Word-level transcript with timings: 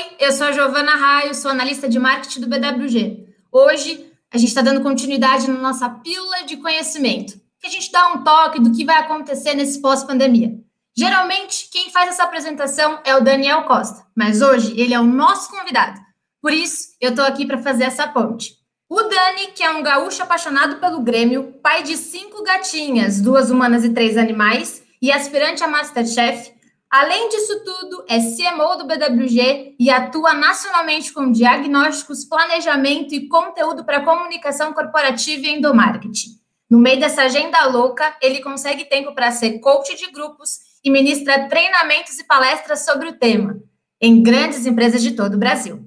Oi, 0.00 0.16
eu 0.18 0.32
sou 0.32 0.46
a 0.46 0.52
Giovana 0.52 0.96
Raio, 0.96 1.34
sou 1.34 1.50
analista 1.50 1.86
de 1.86 1.98
marketing 1.98 2.40
do 2.40 2.46
BWG. 2.46 3.28
Hoje 3.52 4.10
a 4.32 4.38
gente 4.38 4.48
está 4.48 4.62
dando 4.62 4.80
continuidade 4.80 5.46
na 5.46 5.58
nossa 5.58 5.90
pílula 5.90 6.42
de 6.46 6.56
conhecimento, 6.56 7.34
que 7.60 7.66
a 7.66 7.70
gente 7.70 7.92
dá 7.92 8.08
um 8.08 8.24
toque 8.24 8.58
do 8.58 8.72
que 8.72 8.82
vai 8.82 8.96
acontecer 8.96 9.52
nesse 9.52 9.78
pós-pandemia. 9.82 10.54
Geralmente, 10.96 11.68
quem 11.70 11.90
faz 11.90 12.08
essa 12.08 12.22
apresentação 12.22 12.98
é 13.04 13.14
o 13.14 13.22
Daniel 13.22 13.64
Costa, 13.64 14.06
mas 14.16 14.40
hoje 14.40 14.72
ele 14.80 14.94
é 14.94 14.98
o 14.98 15.04
nosso 15.04 15.50
convidado. 15.50 16.00
Por 16.40 16.54
isso, 16.54 16.94
eu 16.98 17.10
estou 17.10 17.26
aqui 17.26 17.44
para 17.44 17.60
fazer 17.60 17.84
essa 17.84 18.08
ponte. 18.08 18.54
O 18.88 19.02
Dani, 19.02 19.48
que 19.54 19.62
é 19.62 19.70
um 19.70 19.82
gaúcho 19.82 20.22
apaixonado 20.22 20.76
pelo 20.76 21.02
Grêmio, 21.02 21.58
pai 21.62 21.82
de 21.82 21.98
cinco 21.98 22.42
gatinhas, 22.42 23.20
duas 23.20 23.50
humanas 23.50 23.84
e 23.84 23.90
três 23.90 24.16
animais, 24.16 24.82
e 25.02 25.12
aspirante 25.12 25.62
a 25.62 25.68
Masterchef, 25.68 26.52
Além 26.90 27.28
disso 27.28 27.62
tudo, 27.64 28.04
é 28.08 28.18
CMO 28.18 28.76
do 28.76 28.84
BWG 28.84 29.76
e 29.78 29.90
atua 29.90 30.34
nacionalmente 30.34 31.12
com 31.12 31.30
diagnósticos, 31.30 32.24
planejamento 32.24 33.14
e 33.14 33.28
conteúdo 33.28 33.84
para 33.84 34.04
comunicação 34.04 34.72
corporativa 34.72 35.46
e 35.46 35.50
endomarketing. 35.50 36.40
No 36.68 36.78
meio 36.78 36.98
dessa 36.98 37.22
agenda 37.22 37.64
louca, 37.66 38.16
ele 38.20 38.40
consegue 38.40 38.84
tempo 38.84 39.14
para 39.14 39.30
ser 39.30 39.60
coach 39.60 39.96
de 39.96 40.10
grupos 40.10 40.58
e 40.84 40.90
ministra 40.90 41.48
treinamentos 41.48 42.18
e 42.18 42.24
palestras 42.24 42.84
sobre 42.84 43.08
o 43.08 43.18
tema 43.18 43.60
em 44.00 44.22
grandes 44.22 44.66
empresas 44.66 45.02
de 45.02 45.12
todo 45.12 45.34
o 45.34 45.38
Brasil. 45.38 45.84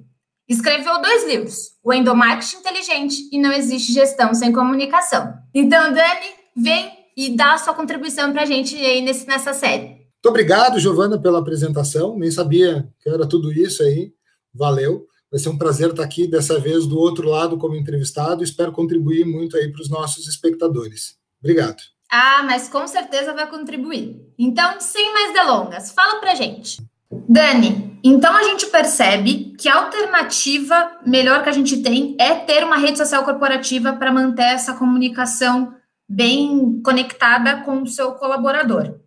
Escreveu 0.48 1.02
dois 1.02 1.26
livros, 1.26 1.72
O 1.82 1.92
Endomarketing 1.92 2.56
Inteligente 2.56 3.28
e 3.32 3.38
Não 3.38 3.52
Existe 3.52 3.92
Gestão 3.92 4.32
Sem 4.34 4.52
Comunicação. 4.52 5.34
Então, 5.52 5.92
Dani, 5.92 6.28
vem 6.56 6.92
e 7.16 7.30
dá 7.36 7.54
a 7.54 7.58
sua 7.58 7.74
contribuição 7.74 8.32
para 8.32 8.42
a 8.42 8.46
gente 8.46 8.76
aí 8.76 9.00
nesse, 9.00 9.26
nessa 9.26 9.52
série. 9.52 9.93
Muito 10.24 10.32
obrigado, 10.32 10.80
Giovana, 10.80 11.18
pela 11.18 11.38
apresentação. 11.38 12.18
Nem 12.18 12.30
sabia 12.30 12.88
que 12.98 13.10
era 13.10 13.28
tudo 13.28 13.52
isso 13.52 13.82
aí. 13.82 14.10
Valeu. 14.54 15.06
Vai 15.30 15.38
ser 15.38 15.50
um 15.50 15.58
prazer 15.58 15.90
estar 15.90 16.02
aqui 16.02 16.26
dessa 16.26 16.58
vez 16.58 16.86
do 16.86 16.98
outro 16.98 17.28
lado 17.28 17.58
como 17.58 17.76
entrevistado. 17.76 18.42
Espero 18.42 18.72
contribuir 18.72 19.26
muito 19.26 19.54
aí 19.54 19.70
para 19.70 19.82
os 19.82 19.90
nossos 19.90 20.26
espectadores. 20.26 21.18
Obrigado. 21.40 21.76
Ah, 22.10 22.42
mas 22.42 22.70
com 22.70 22.88
certeza 22.88 23.34
vai 23.34 23.50
contribuir. 23.50 24.18
Então, 24.38 24.80
sem 24.80 25.12
mais 25.12 25.34
delongas, 25.34 25.92
fala 25.92 26.18
pra 26.18 26.34
gente. 26.34 26.82
Dani, 27.28 28.00
então 28.02 28.34
a 28.34 28.44
gente 28.44 28.64
percebe 28.68 29.54
que 29.58 29.68
a 29.68 29.76
alternativa 29.76 31.00
melhor 31.04 31.42
que 31.42 31.50
a 31.50 31.52
gente 31.52 31.82
tem 31.82 32.16
é 32.18 32.34
ter 32.34 32.64
uma 32.64 32.78
rede 32.78 32.96
social 32.96 33.24
corporativa 33.24 33.92
para 33.92 34.10
manter 34.10 34.54
essa 34.54 34.72
comunicação 34.72 35.74
bem 36.08 36.80
conectada 36.82 37.60
com 37.60 37.82
o 37.82 37.86
seu 37.86 38.12
colaborador. 38.12 39.03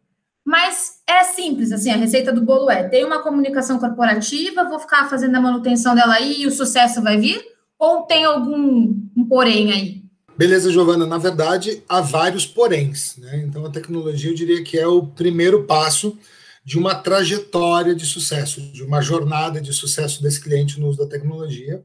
Mas 0.48 1.02
é 1.06 1.26
simples, 1.26 1.74
assim, 1.74 1.92
a 1.92 1.98
receita 1.98 2.32
do 2.32 2.40
bolo 2.40 2.72
é: 2.72 2.88
tem 2.88 3.04
uma 3.04 3.22
comunicação 3.22 3.78
corporativa, 3.78 4.64
vou 4.64 4.80
ficar 4.80 5.10
fazendo 5.10 5.36
a 5.36 5.42
manutenção 5.42 5.94
dela 5.94 6.14
aí 6.14 6.42
e 6.42 6.48
o 6.48 6.52
sucesso 6.52 7.02
vai 7.02 7.18
vir? 7.18 7.44
Ou 7.78 8.04
tem 8.04 8.24
algum 8.24 8.96
um 9.14 9.26
porém 9.28 9.74
aí? 9.74 10.04
Beleza, 10.38 10.72
Giovana. 10.72 11.06
Na 11.06 11.18
verdade, 11.18 11.84
há 11.90 12.00
vários 12.00 12.46
poréns. 12.46 13.18
Né? 13.18 13.44
Então, 13.46 13.66
a 13.66 13.70
tecnologia, 13.70 14.32
eu 14.32 14.34
diria 14.34 14.64
que 14.64 14.80
é 14.80 14.88
o 14.88 15.06
primeiro 15.06 15.66
passo 15.66 16.18
de 16.64 16.80
uma 16.80 16.96
trajetória 16.96 17.94
de 17.94 18.06
sucesso, 18.06 18.62
de 18.62 18.84
uma 18.84 19.02
jornada 19.02 19.60
de 19.60 19.74
sucesso 19.74 20.24
desse 20.24 20.42
cliente 20.42 20.80
no 20.80 20.88
uso 20.88 21.00
da 21.00 21.10
tecnologia, 21.10 21.84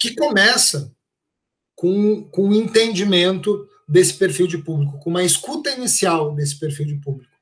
que 0.00 0.16
começa 0.16 0.90
com, 1.76 2.24
com 2.24 2.48
o 2.48 2.54
entendimento 2.54 3.68
desse 3.88 4.14
perfil 4.14 4.48
de 4.48 4.58
público, 4.58 4.98
com 4.98 5.10
uma 5.10 5.22
escuta 5.22 5.70
inicial 5.70 6.34
desse 6.34 6.58
perfil 6.58 6.86
de 6.86 6.96
público 6.96 7.33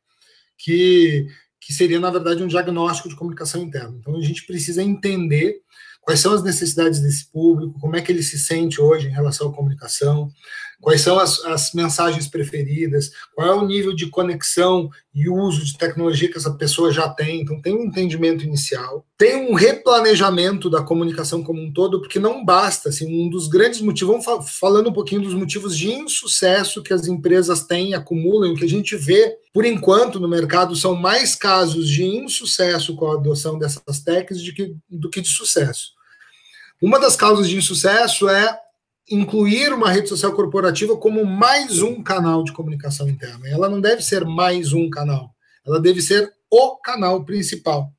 que, 0.63 1.27
que 1.61 1.73
seria, 1.73 1.99
na 1.99 2.11
verdade, 2.11 2.43
um 2.43 2.49
diagnóstico 2.49 3.09
de 3.09 3.17
comunicação 3.17 3.63
interna. 3.63 3.97
Então, 3.99 4.17
a 4.17 4.23
gente 4.23 4.47
precisa 4.47 4.83
entender 4.83 5.61
quais 6.01 6.21
são 6.21 6.33
as 6.33 6.43
necessidades 6.43 7.01
desse 7.01 7.31
público, 7.31 7.79
como 7.81 7.97
é 7.97 8.01
que 8.01 8.11
ele 8.11 8.23
se 8.23 8.39
sente 8.39 8.81
hoje 8.81 9.09
em 9.09 9.13
relação 9.13 9.49
à 9.49 9.53
comunicação, 9.55 10.29
quais 10.83 11.01
são 11.01 11.17
as, 11.17 11.43
as, 11.45 11.73
mensagens 11.73 12.27
preferidas, 12.27 13.13
qual 13.37 13.47
é 13.47 13.55
o 13.55 13.65
nível 13.65 13.95
de 13.95 14.07
conexão 14.07 14.91
e 15.15 15.29
uso 15.29 15.65
de 15.65 15.79
tecnologia 15.79 16.29
que 16.29 16.37
essa 16.37 16.53
pessoa 16.55 16.93
já 16.93 17.09
tem. 17.09 17.41
Então, 17.41 17.63
tem 17.63 17.73
um 17.73 17.85
entendimento 17.85 18.45
inicial, 18.45 19.07
tem 19.17 19.49
um 19.49 19.55
replanejamento 19.55 20.69
da 20.69 20.83
comunicação 20.83 21.41
como 21.41 21.63
um 21.63 21.73
todo, 21.73 22.01
porque 22.01 22.19
não 22.19 22.45
basta, 22.45 22.89
assim, 22.89 23.07
um 23.07 23.31
dos 23.31 23.47
grandes 23.47 23.81
motivos, 23.81 24.25
vamos 24.25 24.51
falando 24.59 24.91
um 24.91 24.93
pouquinho 24.93 25.23
dos 25.23 25.35
motivos 25.35 25.79
de 25.79 25.93
insucesso 25.93 26.83
que 26.83 26.93
as 26.93 27.07
empresas 27.07 27.63
têm, 27.63 27.95
acumulam, 27.95 28.57
que 28.57 28.65
a 28.65 28.69
gente 28.69 28.97
vê, 28.97 29.37
por 29.55 29.65
enquanto, 29.65 30.19
no 30.19 30.29
mercado, 30.29 30.75
são 30.75 30.97
mais 30.97 31.37
casos 31.37 31.89
de 31.89 32.05
insucesso 32.05 32.97
com 32.97 33.07
a 33.07 33.15
adoção 33.15 33.57
dessas 33.57 34.01
técnicas 34.05 34.43
do 34.43 34.53
que, 34.53 34.77
do 34.91 35.09
que 35.09 35.21
de 35.21 35.29
sucesso. 35.29 35.93
Uma 36.83 36.99
das 36.99 37.15
causas 37.15 37.49
de 37.49 37.57
insucesso 37.57 38.29
é 38.29 38.59
incluir 39.13 39.73
uma 39.75 39.91
rede 39.91 40.09
social 40.09 40.33
corporativa 40.33 40.97
como 40.97 41.25
mais 41.25 41.83
um 41.83 42.03
canal 42.03 42.43
de 42.43 42.53
comunicação 42.53 43.09
interna. 43.09 43.47
Ela 43.47 43.69
não 43.69 43.81
deve 43.81 44.03
ser 44.03 44.25
mais 44.25 44.73
um 44.73 44.89
canal, 44.89 45.31
ela 45.67 45.79
deve 45.79 46.01
ser 46.01 46.33
o 46.51 46.77
canal 46.77 47.23
principal. 47.25 47.93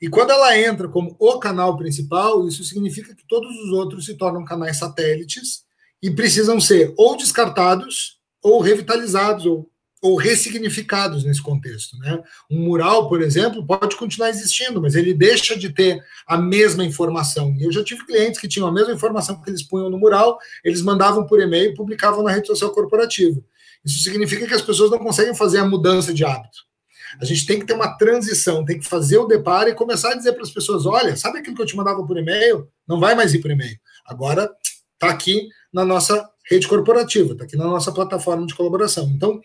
E 0.00 0.08
quando 0.08 0.30
ela 0.30 0.56
entra 0.56 0.88
como 0.88 1.16
o 1.18 1.38
canal 1.40 1.76
principal, 1.76 2.46
isso 2.46 2.62
significa 2.62 3.14
que 3.14 3.26
todos 3.26 3.50
os 3.64 3.72
outros 3.72 4.06
se 4.06 4.14
tornam 4.14 4.44
canais 4.44 4.76
satélites 4.76 5.64
e 6.00 6.08
precisam 6.08 6.60
ser 6.60 6.94
ou 6.96 7.16
descartados 7.16 8.20
ou 8.40 8.60
revitalizados 8.60 9.44
ou 9.44 9.68
ou 10.00 10.16
ressignificados 10.16 11.24
nesse 11.24 11.42
contexto. 11.42 11.96
Né? 11.98 12.20
Um 12.50 12.60
mural, 12.60 13.08
por 13.08 13.20
exemplo, 13.20 13.66
pode 13.66 13.96
continuar 13.96 14.30
existindo, 14.30 14.80
mas 14.80 14.94
ele 14.94 15.12
deixa 15.12 15.58
de 15.58 15.70
ter 15.70 16.02
a 16.26 16.36
mesma 16.36 16.84
informação. 16.84 17.54
Eu 17.58 17.72
já 17.72 17.82
tive 17.82 18.06
clientes 18.06 18.40
que 18.40 18.48
tinham 18.48 18.68
a 18.68 18.72
mesma 18.72 18.92
informação 18.92 19.40
que 19.40 19.50
eles 19.50 19.62
punham 19.62 19.90
no 19.90 19.98
mural, 19.98 20.38
eles 20.64 20.82
mandavam 20.82 21.26
por 21.26 21.40
e-mail 21.40 21.72
e 21.72 21.74
publicavam 21.74 22.22
na 22.22 22.30
rede 22.30 22.46
social 22.46 22.70
corporativa. 22.70 23.40
Isso 23.84 24.02
significa 24.02 24.46
que 24.46 24.54
as 24.54 24.62
pessoas 24.62 24.90
não 24.90 24.98
conseguem 24.98 25.34
fazer 25.34 25.58
a 25.58 25.64
mudança 25.64 26.12
de 26.12 26.24
hábito. 26.24 26.68
A 27.20 27.24
gente 27.24 27.46
tem 27.46 27.58
que 27.58 27.64
ter 27.64 27.72
uma 27.72 27.96
transição, 27.96 28.64
tem 28.64 28.78
que 28.78 28.86
fazer 28.86 29.18
o 29.18 29.26
deparo 29.26 29.68
e 29.70 29.74
começar 29.74 30.12
a 30.12 30.14
dizer 30.14 30.32
para 30.32 30.42
as 30.42 30.50
pessoas: 30.50 30.84
olha, 30.84 31.16
sabe 31.16 31.38
aquilo 31.38 31.56
que 31.56 31.62
eu 31.62 31.66
te 31.66 31.76
mandava 31.76 32.04
por 32.04 32.18
e-mail? 32.18 32.68
Não 32.86 33.00
vai 33.00 33.14
mais 33.14 33.32
ir 33.32 33.38
por 33.38 33.50
e-mail. 33.50 33.78
Agora 34.04 34.50
está 34.94 35.08
aqui 35.08 35.48
na 35.72 35.84
nossa 35.84 36.28
rede 36.50 36.68
corporativa, 36.68 37.32
está 37.32 37.44
aqui 37.44 37.56
na 37.56 37.64
nossa 37.64 37.92
plataforma 37.92 38.46
de 38.46 38.54
colaboração. 38.54 39.10
Então, 39.14 39.40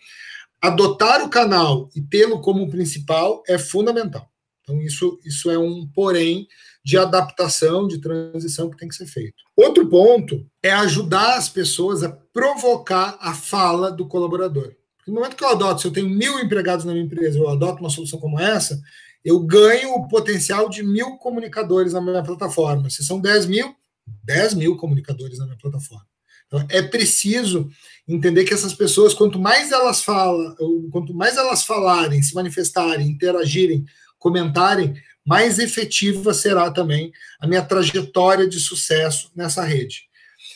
adotar 0.66 1.22
o 1.22 1.28
canal 1.28 1.90
e 1.94 2.00
tê-lo 2.00 2.40
como 2.40 2.70
principal 2.70 3.42
é 3.46 3.58
fundamental. 3.58 4.26
Então, 4.62 4.80
isso, 4.80 5.20
isso 5.22 5.50
é 5.50 5.58
um 5.58 5.86
porém 5.86 6.48
de 6.82 6.96
adaptação, 6.96 7.86
de 7.86 7.98
transição 7.98 8.70
que 8.70 8.76
tem 8.78 8.88
que 8.88 8.94
ser 8.94 9.06
feito. 9.06 9.42
Outro 9.54 9.86
ponto 9.86 10.46
é 10.62 10.70
ajudar 10.72 11.36
as 11.36 11.50
pessoas 11.50 12.02
a 12.02 12.10
provocar 12.10 13.18
a 13.20 13.34
fala 13.34 13.92
do 13.92 14.08
colaborador. 14.08 14.74
No 15.06 15.14
momento 15.14 15.36
que 15.36 15.44
eu 15.44 15.48
adoto, 15.48 15.82
se 15.82 15.86
eu 15.86 15.92
tenho 15.92 16.08
mil 16.08 16.40
empregados 16.40 16.86
na 16.86 16.92
minha 16.92 17.04
empresa, 17.04 17.38
eu 17.38 17.48
adoto 17.48 17.80
uma 17.80 17.90
solução 17.90 18.18
como 18.18 18.40
essa, 18.40 18.80
eu 19.22 19.40
ganho 19.40 19.90
o 19.90 20.08
potencial 20.08 20.70
de 20.70 20.82
mil 20.82 21.18
comunicadores 21.18 21.92
na 21.92 22.00
minha 22.00 22.22
plataforma. 22.22 22.88
Se 22.88 23.04
são 23.04 23.20
10 23.20 23.46
mil, 23.46 23.74
10 24.22 24.54
mil 24.54 24.76
comunicadores 24.78 25.38
na 25.38 25.44
minha 25.44 25.58
plataforma. 25.58 26.06
Então, 26.46 26.64
é 26.68 26.82
preciso 26.82 27.68
entender 28.06 28.44
que 28.44 28.54
essas 28.54 28.74
pessoas, 28.74 29.14
quanto 29.14 29.38
mais 29.38 29.72
elas 29.72 30.02
falam, 30.02 30.54
quanto 30.90 31.14
mais 31.14 31.36
elas 31.36 31.64
falarem, 31.64 32.22
se 32.22 32.34
manifestarem, 32.34 33.08
interagirem, 33.08 33.84
comentarem, 34.18 34.94
mais 35.24 35.58
efetiva 35.58 36.34
será 36.34 36.70
também 36.70 37.12
a 37.40 37.46
minha 37.46 37.62
trajetória 37.62 38.46
de 38.46 38.60
sucesso 38.60 39.30
nessa 39.34 39.64
rede. 39.64 40.02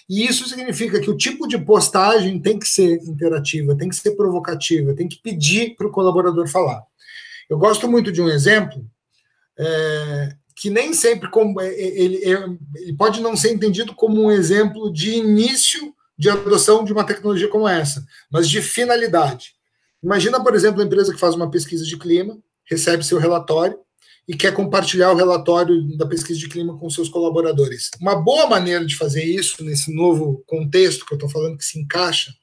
E 0.09 0.27
isso 0.27 0.49
significa 0.49 1.01
que 1.01 1.11
o 1.11 1.17
tipo 1.17 1.47
de 1.47 1.59
postagem 1.59 2.39
tem 2.41 2.59
que 2.59 2.69
ser 2.69 2.97
interativa, 3.05 3.77
tem 3.77 3.89
que 3.89 3.97
ser 3.97 4.13
provocativa, 4.13 4.95
tem 4.95 5.09
que 5.09 5.21
pedir 5.23 5.75
para 5.77 5.87
o 5.87 5.91
colaborador 5.91 6.47
falar. 6.49 6.83
Eu 7.49 7.59
gosto 7.59 7.89
muito 7.89 8.13
de 8.13 8.21
um 8.21 8.29
exemplo 8.29 8.85
é, 9.59 10.37
que 10.59 10.71
nem 10.71 10.93
sempre 10.93 11.31
como, 11.31 11.61
é, 11.61 11.69
é, 11.69 12.01
ele, 12.01 12.21
ele 12.75 12.93
pode 12.97 13.21
não 13.21 13.37
ser 13.37 13.53
entendido 13.53 13.95
como 13.95 14.21
um 14.21 14.31
exemplo 14.31 14.93
de 14.93 15.13
início 15.13 15.95
de 16.19 16.29
adoção 16.29 16.85
de 16.85 16.93
uma 16.93 17.05
tecnologia 17.05 17.47
como 17.47 17.69
essa, 17.69 18.05
mas 18.29 18.49
de 18.49 18.61
finalidade. 18.61 19.53
Imagina, 20.03 20.43
por 20.43 20.57
exemplo, 20.57 20.83
a 20.83 20.85
empresa 20.85 21.15
que 21.15 21.21
faz 21.21 21.37
uma 21.37 21.49
pesquisa 21.49 21.85
de 21.85 21.97
clima, 21.97 22.37
recebe 22.65 23.05
seu 23.05 23.19
relatório 23.19 23.79
e 24.27 24.37
quer 24.37 24.53
compartilhar 24.53 25.13
o 25.13 25.17
relatório 25.17 25.97
da 25.97 26.07
pesquisa 26.07 26.39
de 26.41 26.49
clima 26.49 26.77
com 26.77 26.91
seus 26.91 27.09
colaboradores. 27.09 27.91
Uma 28.01 28.17
boa 28.17 28.49
maneira 28.49 28.85
de 28.85 28.97
fazer 28.97 29.23
isso, 29.23 29.63
nesse 29.65 29.95
novo 29.95 30.43
contexto 30.45 31.07
que 31.07 31.15
eu 31.15 31.17
estou 31.17 31.31
falando 31.31 31.57
que 31.57 31.65
se 31.65 31.79
encaixa, 31.79 32.35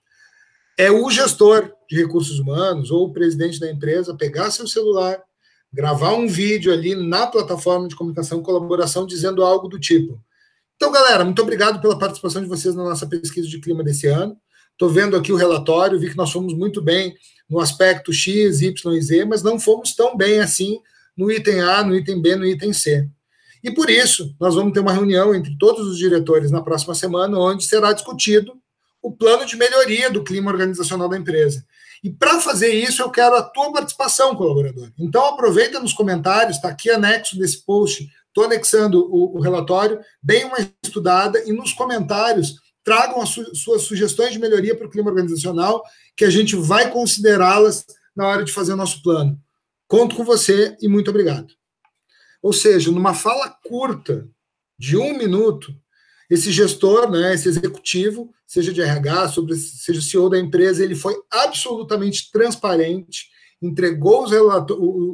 é 0.78 0.90
o 0.90 1.10
gestor 1.10 1.70
de 1.90 1.98
recursos 1.98 2.40
humanos 2.40 2.92
ou 2.92 3.08
o 3.08 3.14
presidente 3.14 3.60
da 3.60 3.70
empresa 3.70 4.16
pegar 4.16 4.52
seu 4.52 4.68
celular, 4.68 5.22
gravar 5.76 6.14
um 6.14 6.26
vídeo 6.26 6.72
ali 6.72 6.96
na 6.96 7.28
plataforma 7.28 7.88
de 7.90 7.96
comunicação 7.96 8.40
e 8.40 8.44
colaboração 8.44 9.06
dizendo 9.06 9.44
algo 9.44 9.68
do 9.68 9.78
tipo: 9.78 10.20
Então, 10.78 10.92
galera, 10.92 11.26
muito 11.26 11.42
obrigado 11.42 11.82
pela 11.82 12.00
participação 12.00 12.42
de 12.42 12.48
vocês 12.48 12.74
na 12.74 12.84
nossa 12.84 13.06
pesquisa 13.06 13.48
de 13.48 13.60
clima 13.60 13.84
desse 13.84 14.08
ano. 14.08 14.38
Estou 14.72 14.90
vendo 14.90 15.16
aqui 15.18 15.32
o 15.32 15.36
relatório, 15.36 16.00
vi 16.00 16.10
que 16.10 16.18
nós 16.18 16.32
fomos 16.32 16.54
muito 16.54 16.82
bem 16.82 17.14
no 17.50 17.60
aspecto 17.60 18.14
X, 18.14 18.62
Y 18.62 18.94
e 18.94 19.02
Z, 19.02 19.26
mas 19.26 19.44
não 19.44 19.60
fomos 19.60 19.94
tão 19.94 20.16
bem 20.16 20.40
assim 20.40 20.80
no 21.16 21.30
item 21.30 21.62
A, 21.62 21.84
no 21.84 21.96
item 21.96 22.22
B, 22.22 22.36
no 22.36 22.46
item 22.46 22.72
C. 22.74 23.10
E 23.64 23.72
por 23.72 23.90
isso, 23.90 24.36
nós 24.40 24.56
vamos 24.56 24.74
ter 24.74 24.80
uma 24.80 24.94
reunião 24.94 25.34
entre 25.36 25.58
todos 25.58 25.88
os 25.88 25.98
diretores 25.98 26.52
na 26.52 26.62
próxima 26.62 26.96
semana, 26.96 27.38
onde 27.38 27.64
será 27.66 27.92
discutido 27.92 28.54
o 29.02 29.12
plano 29.12 29.46
de 29.46 29.56
melhoria 29.56 30.10
do 30.10 30.24
clima 30.24 30.52
organizacional 30.52 31.10
da 31.10 31.18
empresa. 31.18 31.66
E 32.04 32.10
para 32.10 32.40
fazer 32.40 32.74
isso, 32.74 33.02
eu 33.02 33.10
quero 33.10 33.36
a 33.36 33.44
tua 33.44 33.72
participação, 33.72 34.36
colaborador. 34.36 34.92
Então, 34.98 35.26
aproveita 35.26 35.80
nos 35.80 35.94
comentários, 35.94 36.58
está 36.58 36.70
aqui 36.70 36.90
anexo 36.90 37.38
desse 37.38 37.66
post, 37.66 38.10
estou 38.28 38.44
anexando 38.44 39.08
o, 39.10 39.38
o, 39.38 39.40
relatório, 39.40 40.00
deem 40.22 40.46
uma 40.46 40.58
estudada 40.84 41.42
e 41.48 41.54
nos 41.54 41.74
comentários 41.74 42.56
tragam 42.84 43.22
as 43.22 43.30
su 43.30 43.56
suas 43.56 43.82
sugestões 43.82 44.34
de 44.34 44.40
melhoria 44.40 44.76
para 44.76 44.86
o 44.86 44.90
clima 44.90 45.10
organizacional, 45.10 45.84
que 46.16 46.24
a 46.24 46.30
gente 46.30 46.56
vai 46.56 46.92
considerá-las 46.92 47.86
na 48.16 48.28
hora 48.28 48.44
de 48.44 48.52
fazer 48.52 48.74
o 48.74 48.78
nosso 48.78 49.02
plano. 49.02 49.40
Conto 49.88 50.16
com 50.16 50.24
você 50.24 50.78
e 50.82 50.88
muito 50.88 51.10
obrigado. 51.10 51.54
Ou 52.42 52.54
seja, 52.54 52.92
numa 52.92 53.14
fala 53.14 53.50
curta 53.50 54.28
de 54.78 54.98
um 54.98 55.18
minuto, 55.18 55.76
esse 56.30 56.52
gestor, 56.52 57.10
né, 57.10 57.34
esse 57.34 57.48
executivo, 57.48 58.32
seja 58.46 58.74
de 58.74 58.82
RH, 58.82 59.30
sobre, 59.30 59.56
seja 59.56 60.02
CEO 60.02 60.30
da 60.30 60.40
empresa, 60.40 60.84
ele 60.84 60.96
foi 60.96 61.16
absolutamente 61.32 62.32
transparente, 62.32 63.28
entregou 63.62 64.24
os, 64.24 64.32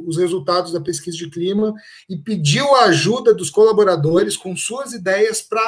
os 0.06 0.16
resultados 0.16 0.72
da 0.72 0.80
pesquisa 0.80 1.16
de 1.16 1.30
clima 1.30 1.72
e 2.08 2.16
pediu 2.16 2.74
a 2.74 2.84
ajuda 2.84 3.34
dos 3.34 3.50
colaboradores 3.50 4.36
com 4.36 4.56
suas 4.56 4.92
ideias 4.92 5.40
para 5.40 5.62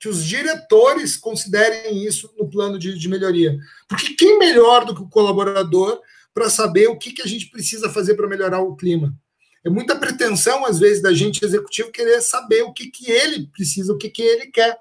que 0.00 0.08
os 0.08 0.24
diretores 0.24 1.16
considerem 1.16 2.04
isso 2.04 2.30
no 2.38 2.48
plano 2.48 2.78
de, 2.78 2.98
de, 2.98 3.08
melhoria. 3.08 3.56
Porque 3.88 4.14
quem 4.14 4.38
melhor 4.38 4.84
do 4.84 4.94
que 4.94 5.02
o 5.02 5.08
colaborador 5.08 5.98
para 6.34 6.50
saber 6.50 6.88
o 6.88 6.98
que, 6.98 7.12
que 7.12 7.22
a 7.22 7.26
gente 7.26 7.46
precisa 7.46 7.88
fazer 7.88 8.14
para 8.14 8.28
melhorar 8.28 8.60
o 8.60 8.76
clima? 8.76 9.14
É 9.64 9.70
muita 9.70 9.96
pretensão, 9.96 10.66
às 10.66 10.78
vezes, 10.78 11.02
da 11.02 11.14
gente 11.14 11.42
executivo 11.42 11.90
querer 11.90 12.20
saber 12.20 12.62
o 12.62 12.72
que, 12.72 12.90
que 12.90 13.10
ele 13.10 13.46
precisa, 13.46 13.94
o 13.94 13.96
que, 13.96 14.10
que 14.10 14.20
ele 14.20 14.48
quer. 14.48 14.76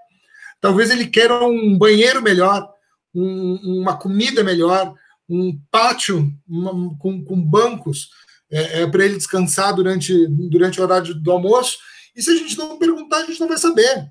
Talvez 0.63 0.89
ele 0.89 1.07
queira 1.07 1.43
um 1.43 1.77
banheiro 1.77 2.21
melhor, 2.21 2.73
um, 3.13 3.81
uma 3.81 3.97
comida 3.97 4.45
melhor, 4.45 4.95
um 5.27 5.59
pátio 5.69 6.33
uma, 6.47 6.97
com, 6.99 7.21
com, 7.21 7.43
bancos 7.43 8.07
é, 8.49 8.81
é, 8.81 8.87
para 8.87 9.03
ele 9.03 9.17
descansar 9.17 9.75
durante, 9.75 10.25
durante 10.49 10.79
o 10.79 10.83
horário 10.83 11.15
do 11.15 11.31
almoço. 11.33 11.79
E 12.15 12.21
se 12.21 12.31
a 12.31 12.35
gente 12.37 12.57
não 12.57 12.79
perguntar, 12.79 13.17
a 13.17 13.25
gente 13.25 13.41
não 13.41 13.49
vai 13.49 13.57
saber. 13.57 14.09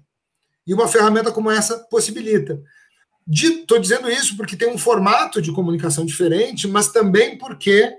E 0.67 0.75
uma 0.75 0.87
ferramenta 0.87 1.33
como 1.33 1.51
essa 1.51 1.79
possibilita. 1.89 2.61
Estou 3.27 3.79
dizendo 3.79 4.11
isso 4.11 4.37
porque 4.37 4.55
tem 4.55 4.69
um 4.69 4.77
formato 4.77 5.41
de 5.41 5.53
comunicação 5.53 6.05
diferente, 6.05 6.69
mas 6.69 6.93
também 6.93 7.39
porque 7.39 7.91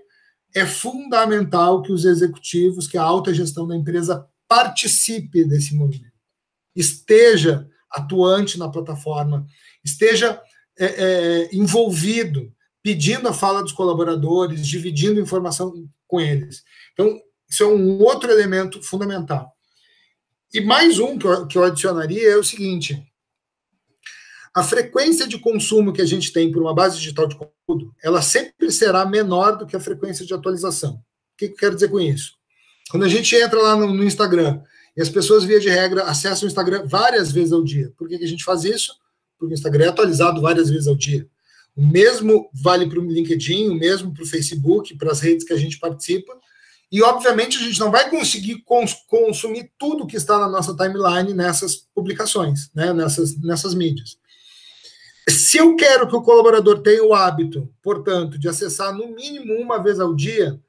é 0.54 0.64
fundamental 0.64 1.82
que 1.82 1.92
os 1.92 2.06
executivos, 2.06 2.88
que 2.88 3.00
a 3.00 3.04
alta 3.04 3.34
gestão 3.34 3.68
da 3.68 3.76
empresa 3.76 4.28
participe 4.48 5.44
desse 5.44 5.74
movimento, 5.74 6.14
esteja 6.76 7.68
atuante 7.94 8.58
na 8.58 8.70
plataforma, 8.70 9.46
esteja 9.84 10.42
é, 10.78 10.86
é, 10.86 11.56
envolvido, 11.56 12.52
pedindo 12.82 13.28
a 13.28 13.34
fala 13.34 13.62
dos 13.62 13.72
colaboradores, 13.72 14.68
dividindo 14.68 15.20
informação 15.20 15.88
com 16.08 16.20
eles. 16.20 16.64
Então, 16.94 17.20
isso 17.50 17.64
é 17.64 17.68
um 17.68 18.00
outro 18.02 18.32
elemento 18.32 18.82
fundamental. 18.82 19.52
E 20.54 20.62
mais 20.62 21.00
um 21.00 21.18
que 21.18 21.26
eu, 21.26 21.48
que 21.48 21.58
eu 21.58 21.64
adicionaria 21.64 22.30
é 22.30 22.36
o 22.36 22.44
seguinte: 22.44 23.02
a 24.56 24.64
frequência 24.64 25.28
de 25.28 25.40
consumo 25.40 25.92
que 25.92 26.02
a 26.02 26.06
gente 26.06 26.32
tem 26.32 26.52
por 26.52 26.62
uma 26.62 26.76
base 26.76 26.98
digital 26.98 27.28
de 27.28 27.36
conteúdo, 27.36 27.94
ela 28.04 28.22
sempre 28.22 28.72
será 28.72 29.06
menor 29.06 29.58
do 29.58 29.66
que 29.66 29.76
a 29.76 29.80
frequência 29.80 30.26
de 30.26 30.34
atualização. 30.34 30.94
O 30.94 31.38
que, 31.38 31.46
eu 31.46 31.56
quero 31.56 31.74
dizer 31.74 31.90
com 31.90 32.00
isso? 32.00 32.34
Quando 32.92 33.04
a 33.04 33.10
gente 33.10 33.36
entra 33.36 33.60
lá 33.60 33.76
no, 33.76 33.92
no, 33.92 34.04
Instagram 34.04 34.62
e 34.96 35.02
as 35.02 35.10
pessoas, 35.10 35.44
via 35.44 35.60
de 35.60 35.70
regra, 35.70 36.04
acessam 36.04 36.46
o 36.46 36.48
Instagram 36.48 36.86
várias 36.86 37.32
vezes 37.32 37.52
ao 37.52 37.64
dia. 37.64 37.92
Por 37.98 38.08
que, 38.08 38.16
a 38.16 38.28
gente 38.28 38.44
faz 38.44 38.64
isso? 38.64 38.94
Porque 39.40 39.54
o 39.54 39.58
Instagram 39.58 39.86
é 39.86 39.88
atualizado 39.90 40.40
várias 40.40 40.70
vezes 40.70 40.88
ao 40.88 40.96
dia. 40.96 41.28
O 41.76 41.86
mesmo 41.86 42.50
vale 42.54 42.88
para 42.88 43.00
o 43.00 43.04
LinkedIn, 43.04 43.70
o 43.70 43.74
mesmo 43.74 44.14
para 44.14 44.24
o 44.24 44.28
Facebook, 44.28 44.96
para 44.96 45.12
as 45.12 45.20
redes 45.20 45.46
que 45.46 45.54
a 45.54 45.58
gente 45.58 45.80
participa. 45.80 46.32
E, 46.92 47.02
obviamente, 47.02 47.58
a 47.58 47.62
gente 47.62 47.80
não 47.80 47.90
vai 47.90 48.08
conseguir 48.08 48.62
cons 48.62 48.94
consumir 49.08 49.72
tudo 49.80 50.06
que 50.06 50.16
está 50.16 50.38
na 50.38 50.48
nossa 50.48 50.76
timeline 50.76 51.34
nessas 51.34 51.76
publicações, 51.76 52.70
né, 52.76 52.94
nessas, 52.94 53.36
nessas 53.42 53.74
mídias. 53.74 54.18
Se 55.28 55.58
eu 55.58 55.76
quero 55.76 56.08
que 56.08 56.16
o 56.16 56.22
colaborador 56.22 56.82
tenha 56.84 57.04
o 57.04 57.16
hábito, 57.16 57.68
portanto, 57.82 58.38
de 58.38 58.48
acessar 58.48 58.94
no 58.94 59.08
mínimo 59.08 59.54
uma 59.56 59.82
vez 59.82 60.00
ao 60.00 60.14
dia, 60.14 60.60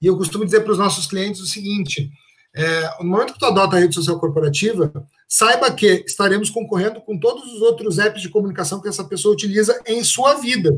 e 0.00 0.06
eu 0.06 0.16
costumo 0.16 0.44
dizer 0.44 0.60
para 0.60 0.72
os 0.72 0.78
nossos 0.78 1.06
clientes 1.06 1.40
o 1.42 1.46
seguinte: 1.46 2.10
é, 2.58 2.90
no 2.98 3.08
momento 3.08 3.34
que 3.34 3.38
tu 3.38 3.46
adota 3.46 3.76
a 3.76 3.78
rede 3.78 3.94
social 3.94 4.18
corporativa, 4.18 4.92
saiba 5.28 5.70
que 5.70 6.02
estaremos 6.04 6.50
concorrendo 6.50 7.00
com 7.00 7.16
todos 7.16 7.44
os 7.52 7.62
outros 7.62 8.00
apps 8.00 8.20
de 8.20 8.28
comunicação 8.28 8.80
que 8.80 8.88
essa 8.88 9.04
pessoa 9.04 9.32
utiliza 9.32 9.80
em 9.86 10.02
sua 10.02 10.34
vida, 10.34 10.76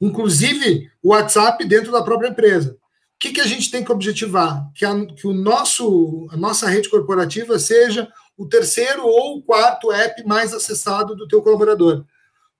inclusive 0.00 0.88
o 1.02 1.08
WhatsApp 1.08 1.64
dentro 1.64 1.90
da 1.90 2.04
própria 2.04 2.28
empresa. 2.28 2.70
O 2.70 3.18
que, 3.18 3.32
que 3.32 3.40
a 3.40 3.46
gente 3.48 3.68
tem 3.68 3.84
que 3.84 3.90
objetivar? 3.90 4.70
Que, 4.72 4.84
a, 4.84 5.06
que 5.06 5.26
o 5.26 5.32
nosso, 5.34 6.28
a 6.30 6.36
nossa 6.36 6.68
rede 6.68 6.88
corporativa 6.88 7.58
seja 7.58 8.08
o 8.36 8.46
terceiro 8.46 9.04
ou 9.04 9.38
o 9.38 9.42
quarto 9.42 9.90
app 9.90 10.24
mais 10.24 10.54
acessado 10.54 11.16
do 11.16 11.26
teu 11.26 11.42
colaborador 11.42 12.04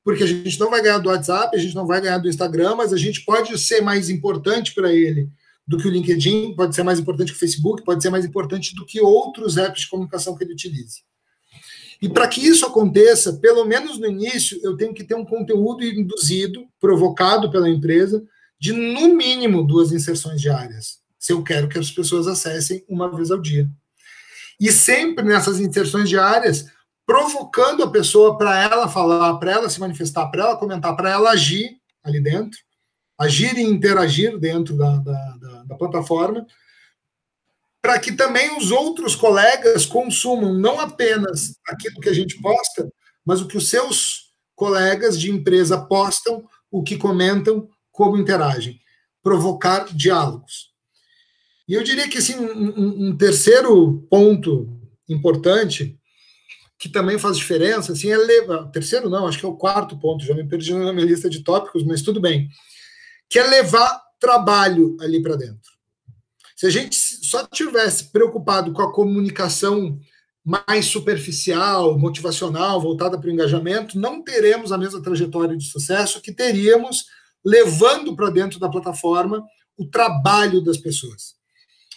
porque 0.05 0.25
a 0.25 0.27
gente 0.27 0.59
não 0.59 0.71
vai 0.71 0.81
ganhar 0.81 0.97
do 0.97 1.11
WhatsApp, 1.11 1.55
a 1.55 1.61
gente 1.61 1.75
não 1.75 1.87
vai 1.87 2.01
ganhar 2.01 2.17
do 2.17 2.31
Instagram, 2.31 2.77
mas 2.77 2.95
a 2.95 2.97
gente 2.97 3.27
pode 3.27 3.59
ser 3.59 3.83
mais 3.83 4.09
importante 4.09 4.73
para 4.73 4.91
ele 4.91 5.29
do 5.69 5.77
que 5.77 5.87
o 5.87 5.91
LinkedIn, 5.91 6.55
pode 6.55 6.75
ser 6.75 6.83
mais 6.83 6.99
importante 6.99 7.31
que 7.31 7.37
o 7.37 7.39
Facebook, 7.39 7.85
pode 7.85 8.03
ser 8.03 8.09
mais 8.09 8.25
importante 8.25 8.75
do 8.75 8.87
que 8.87 9.03
outros 9.03 9.59
apps 9.59 9.83
de 9.83 9.89
comunicação 9.91 10.35
que 10.35 10.43
ele 10.43 10.55
utilize. 10.55 11.03
E 12.01 12.09
para 12.09 12.27
que 12.27 12.41
isso 12.41 12.65
aconteça, 12.65 13.35
pelo 13.35 13.67
menos 13.67 13.99
no 13.99 14.07
início, 14.07 14.59
eu 14.63 14.77
tenho 14.79 14.95
que 14.95 15.05
ter 15.05 15.15
um 15.15 15.27
conteúdo 15.27 15.85
induzido, 15.85 16.67
provocado 16.81 17.51
pela 17.51 17.69
empresa, 17.69 18.25
de 18.59 18.73
no 18.73 19.15
mínimo 19.15 19.63
duas 19.63 19.93
inserções 19.93 20.41
diárias, 20.41 21.01
se 21.19 21.35
eu 21.35 21.43
quero 21.43 21.69
que 21.69 21.79
as 21.79 21.91
pessoas 21.91 22.27
acessem 22.27 22.83
uma 22.89 23.15
vez 23.15 23.31
ao 23.31 23.39
dia. 23.39 23.69
E 24.59 24.73
sempre 24.73 25.25
nessas 25.25 25.61
inserções 25.61 26.09
diárias, 26.09 26.67
provocando 27.05 27.83
a 27.83 27.91
pessoa 27.91 28.39
para 28.39 28.59
ela 28.63 28.89
falar, 28.89 29.37
para 29.37 29.53
ela 29.53 29.69
se 29.69 29.79
manifestar, 29.79 30.29
para 30.29 30.45
ela 30.45 30.57
comentar, 30.57 30.97
para 30.97 31.11
ela 31.11 31.31
agir 31.31 31.77
ali 32.03 32.21
dentro, 32.23 32.59
agir 33.19 33.59
e 33.59 33.63
interagir 33.63 34.39
dentro 34.39 34.77
da, 34.77 34.97
da, 34.97 35.37
da, 35.41 35.48
da 35.69 35.77
plataforma, 35.77 36.47
para 37.81 37.99
que 37.99 38.13
também 38.13 38.57
os 38.57 38.71
outros 38.71 39.15
colegas 39.15 39.87
consumam 39.87 40.53
não 40.53 40.81
apenas 40.81 41.57
aquilo 41.67 42.01
que 42.01 42.09
a 42.09 42.15
gente 42.15 42.41
posta, 42.41 42.91
mas 43.25 43.41
o 43.41 43.47
que 43.47 43.57
os 43.57 43.69
seus 43.69 44.33
colegas 44.57 45.19
de 45.19 45.31
empresa 45.31 45.81
postam, 45.81 46.45
o 46.71 46.83
que 46.83 46.97
comentam, 46.97 47.69
como 47.93 48.17
interagem. 48.17 48.81
Provocar 49.23 49.95
diálogos. 49.95 50.73
E 51.69 51.75
eu 51.75 51.83
diria 51.83 52.09
que 52.09 52.19
assim, 52.19 52.37
um, 52.37 53.09
um 53.09 53.17
terceiro 53.17 54.07
ponto 54.11 54.69
importante 55.09 55.99
que 56.79 56.89
também 56.89 57.19
faz 57.19 57.37
diferença, 57.37 57.93
assim, 57.93 58.11
é 58.11 58.17
levar, 58.17 58.71
terceiro 58.71 59.11
não, 59.11 59.27
acho 59.27 59.39
que 59.39 59.45
é 59.45 59.49
o 59.49 59.57
quarto 59.57 59.99
ponto, 59.99 60.25
já 60.25 60.33
me 60.33 60.47
perdi 60.47 60.73
na 60.73 60.93
minha 60.93 61.07
lista 61.07 61.29
de 61.29 61.43
tópicos, 61.43 61.85
mas 61.85 62.03
tudo 62.03 62.21
bem, 62.21 62.49
que 63.29 63.39
é 63.39 63.43
levar 63.43 64.01
trabalho 64.19 64.97
ali 65.01 65.23
para 65.23 65.37
dentro. 65.37 65.73
Se 66.57 66.67
a 66.67 66.71
gente 66.71 66.97
só 66.97 67.47
tivesse 67.47 68.11
preocupado 68.11 68.73
com 68.73 68.83
a 68.83 68.93
comunicação 68.93 69.99
mais 70.45 70.87
superficial, 70.87 71.99
motivacional, 71.99 72.81
voltada 72.81 73.19
para 73.19 73.29
o 73.29 73.33
engajamento, 73.33 73.99
não 73.99 74.23
teremos 74.23 74.73
a 74.73 74.79
mesma 74.79 75.03
trajetória 75.03 75.57
de 75.57 75.65
sucesso 75.65 76.21
que 76.21 76.33
teríamos 76.33 77.05
levando 77.45 78.17
para 78.17 78.31
dentro 78.31 78.59
da 78.59 78.69
plataforma 78.69 79.45
o 79.77 79.87
trabalho 79.87 80.61
das 80.61 80.77
pessoas. 80.77 81.37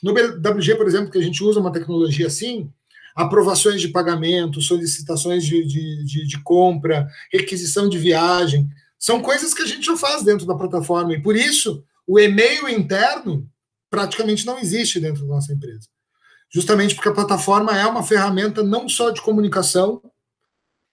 No 0.04 0.14
BWG, 0.14 0.76
por 0.76 0.88
exemplo, 0.88 1.12
que 1.12 1.18
a 1.18 1.22
gente 1.24 1.44
usa 1.44 1.60
uma 1.60 1.72
tecnologia 1.72 2.28
assim, 2.28 2.70
aprovações 3.16 3.82
de 3.82 3.90
pagamento, 3.90 4.62
solicitações 4.62 5.46
de, 5.46 5.66
de, 5.66 6.06
de, 6.06 6.28
de, 6.28 6.44
compra, 6.44 7.08
requisição 7.32 7.88
de 7.88 7.98
viagem. 7.98 8.68
São 8.98 9.22
coisas 9.22 9.54
que 9.54 9.62
a 9.62 9.66
gente 9.66 9.86
já 9.86 9.98
faz 9.98 10.24
dentro 10.24 10.46
da 10.46 10.56
plataforma. 10.56 11.14
E 11.14 11.22
por 11.22 11.36
isso, 11.36 11.84
o 12.08 12.20
e-mail 12.20 12.68
interno 12.70 13.50
praticamente 13.90 14.46
não 14.46 14.58
existe 14.58 15.00
dentro 15.00 15.22
da 15.24 15.36
nossa 15.36 15.54
empresa. 15.54 15.88
Justamente 16.50 16.96
porque 16.96 17.10
a 17.10 17.14
plataforma 17.14 17.78
é 17.78 17.86
uma 17.86 18.04
ferramenta 18.04 18.64
não 18.64 18.90
só 18.90 19.10
de 19.10 19.22
comunicação, 19.22 20.02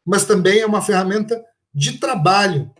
mas 0.04 0.24
também 0.24 0.60
é 0.60 0.66
uma 0.66 0.82
ferramenta 0.82 1.42
de 1.74 1.98
trabalho 1.98 2.70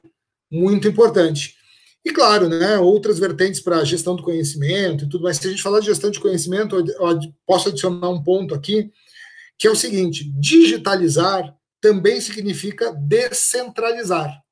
muito 0.50 0.88
importante. 0.88 1.56
E 2.04 2.12
claro, 2.12 2.48
né, 2.48 2.78
outras 2.78 3.18
vertentes 3.18 3.60
para 3.60 3.84
gestão 3.84 4.16
do 4.16 4.22
conhecimento 4.22 5.04
e 5.04 5.08
tudo 5.08 5.24
mais. 5.24 5.36
Se 5.36 5.46
a 5.46 5.50
gente 5.50 5.62
falar 5.62 5.80
de 5.80 5.86
gestão 5.86 6.10
de 6.10 6.20
conhecimento, 6.20 6.76
posso 7.46 7.68
adicionar 7.68 8.08
um 8.08 8.22
ponto 8.22 8.54
aqui, 8.54 8.90
que 9.58 9.66
é 9.66 9.70
o 9.70 9.76
seguinte: 9.76 10.24
digitalizar 10.38 11.54
também 11.80 12.20
significa 12.20 12.92
descentralizar. 12.92 14.42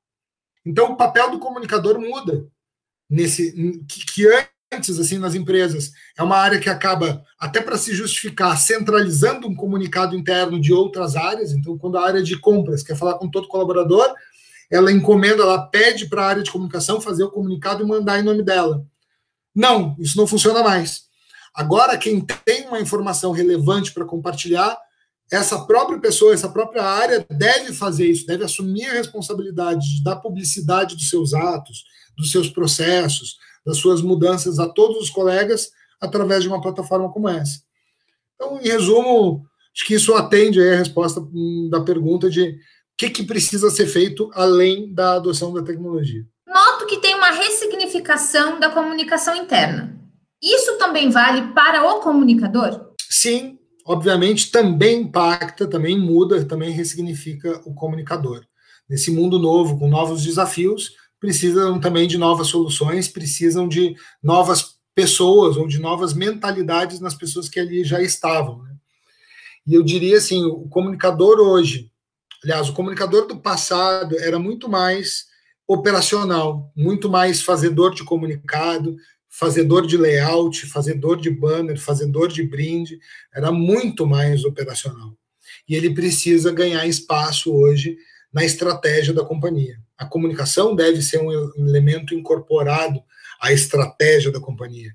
Então, 0.65 0.91
o 0.91 0.97
papel 0.97 1.31
do 1.31 1.39
comunicador 1.39 1.99
muda. 1.99 2.47
Nesse, 3.09 3.51
que, 3.87 4.05
que 4.05 4.27
antes 4.71 4.99
assim 4.99 5.17
nas 5.17 5.35
empresas. 5.35 5.91
É 6.17 6.23
uma 6.23 6.37
área 6.37 6.59
que 6.59 6.69
acaba 6.69 7.23
até 7.39 7.61
para 7.61 7.77
se 7.77 7.93
justificar 7.93 8.57
centralizando 8.57 9.47
um 9.47 9.55
comunicado 9.55 10.15
interno 10.15 10.59
de 10.59 10.73
outras 10.73 11.15
áreas. 11.15 11.51
Então, 11.51 11.77
quando 11.77 11.97
a 11.97 12.05
área 12.05 12.21
de 12.21 12.37
compras 12.37 12.83
quer 12.83 12.95
falar 12.95 13.15
com 13.15 13.29
todo 13.29 13.47
colaborador, 13.47 14.13
ela 14.69 14.91
encomenda, 14.91 15.43
ela 15.43 15.65
pede 15.67 16.07
para 16.07 16.23
a 16.23 16.27
área 16.27 16.43
de 16.43 16.51
comunicação 16.51 16.99
fazer 16.99 17.23
o 17.23 17.31
comunicado 17.31 17.83
e 17.83 17.87
mandar 17.87 18.19
em 18.19 18.23
nome 18.23 18.43
dela. 18.43 18.85
Não, 19.55 19.95
isso 19.99 20.17
não 20.17 20.27
funciona 20.27 20.61
mais. 20.61 21.07
Agora, 21.53 21.97
quem 21.97 22.21
tem 22.21 22.67
uma 22.67 22.79
informação 22.79 23.31
relevante 23.31 23.91
para 23.91 24.05
compartilhar, 24.05 24.77
essa 25.31 25.65
própria 25.65 25.99
pessoa, 25.99 26.33
essa 26.33 26.49
própria 26.49 26.83
área 26.83 27.25
deve 27.29 27.73
fazer 27.73 28.07
isso, 28.07 28.25
deve 28.25 28.43
assumir 28.43 28.85
a 28.85 28.93
responsabilidade 28.93 30.03
da 30.03 30.15
publicidade 30.15 30.95
dos 30.95 31.09
seus 31.09 31.33
atos, 31.33 31.83
dos 32.17 32.31
seus 32.31 32.49
processos, 32.49 33.37
das 33.65 33.77
suas 33.77 34.01
mudanças 34.01 34.57
a 34.59 34.69
todos 34.69 34.97
os 34.97 35.09
colegas 35.09 35.69
através 35.99 36.43
de 36.43 36.47
uma 36.47 36.61
plataforma 36.61 37.11
como 37.11 37.27
essa. 37.27 37.59
Então, 38.35 38.59
em 38.61 38.67
resumo, 38.67 39.45
acho 39.75 39.85
que 39.85 39.95
isso 39.95 40.13
atende 40.13 40.61
a 40.61 40.77
resposta 40.77 41.19
hum, 41.19 41.67
da 41.69 41.81
pergunta 41.81 42.29
de 42.29 42.49
o 42.49 42.55
que, 42.97 43.09
que 43.09 43.23
precisa 43.23 43.69
ser 43.69 43.87
feito 43.87 44.29
além 44.33 44.93
da 44.93 45.15
adoção 45.15 45.53
da 45.53 45.61
tecnologia. 45.61 46.23
Noto 46.47 46.85
que 46.85 46.97
tem 46.97 47.13
uma 47.15 47.31
ressignificação 47.31 48.59
da 48.59 48.69
comunicação 48.69 49.35
interna. 49.35 49.95
Isso 50.41 50.77
também 50.77 51.09
vale 51.09 51.53
para 51.53 51.83
o 51.83 51.99
comunicador? 51.99 52.93
Sim, 53.09 53.56
obviamente 53.87 54.51
também 54.51 55.01
impacta, 55.01 55.65
também 55.65 55.97
muda, 55.97 56.43
também 56.43 56.71
ressignifica 56.71 57.61
o 57.65 57.73
comunicador. 57.73 58.45
Nesse 58.87 59.09
mundo 59.09 59.39
novo, 59.39 59.79
com 59.79 59.87
novos 59.87 60.23
desafios, 60.23 60.91
precisam 61.19 61.79
também 61.79 62.07
de 62.07 62.17
novas 62.17 62.47
soluções, 62.47 63.07
precisam 63.07 63.67
de 63.67 63.95
novas 64.21 64.77
pessoas 64.93 65.55
ou 65.55 65.67
de 65.67 65.79
novas 65.79 66.13
mentalidades 66.13 66.99
nas 66.99 67.13
pessoas 67.13 67.47
que 67.47 67.59
ali 67.59 67.83
já 67.83 68.01
estavam. 68.01 68.61
Né? 68.63 68.75
E 69.65 69.73
eu 69.73 69.83
diria 69.83 70.17
assim, 70.17 70.43
o 70.43 70.67
comunicador 70.67 71.39
hoje, 71.39 71.89
aliás, 72.43 72.67
o 72.67 72.73
comunicador 72.73 73.25
do 73.25 73.39
passado 73.39 74.17
era 74.19 74.37
muito 74.37 74.67
mais 74.67 75.27
operacional, 75.65 76.71
muito 76.75 77.09
mais 77.09 77.41
fazedor 77.41 77.93
de 77.93 78.03
comunicado, 78.03 78.97
fazedor 79.37 79.85
de 79.85 79.97
layout, 79.97 80.65
fazedor 80.65 81.21
de 81.21 81.29
banner, 81.29 81.79
fazedor 81.79 82.27
de 82.27 82.41
brinde, 82.41 82.99
era 83.31 83.51
muito 83.51 84.07
mais 84.07 84.43
operacional. 84.43 85.15
E 85.69 85.75
ele 85.75 85.93
precisa 85.93 86.51
ganhar 86.51 86.87
espaço 86.87 87.53
hoje 87.53 87.97
na 88.33 88.43
estratégia 88.43 89.13
da 89.13 89.23
companhia. 89.23 89.77
A 89.95 90.07
comunicação 90.07 90.75
deve 90.75 91.03
ser 91.03 91.21
um 91.21 91.67
elemento 91.67 92.15
incorporado 92.15 92.99
à 93.39 93.53
estratégia 93.53 94.31
da 94.31 94.39
companhia. 94.39 94.91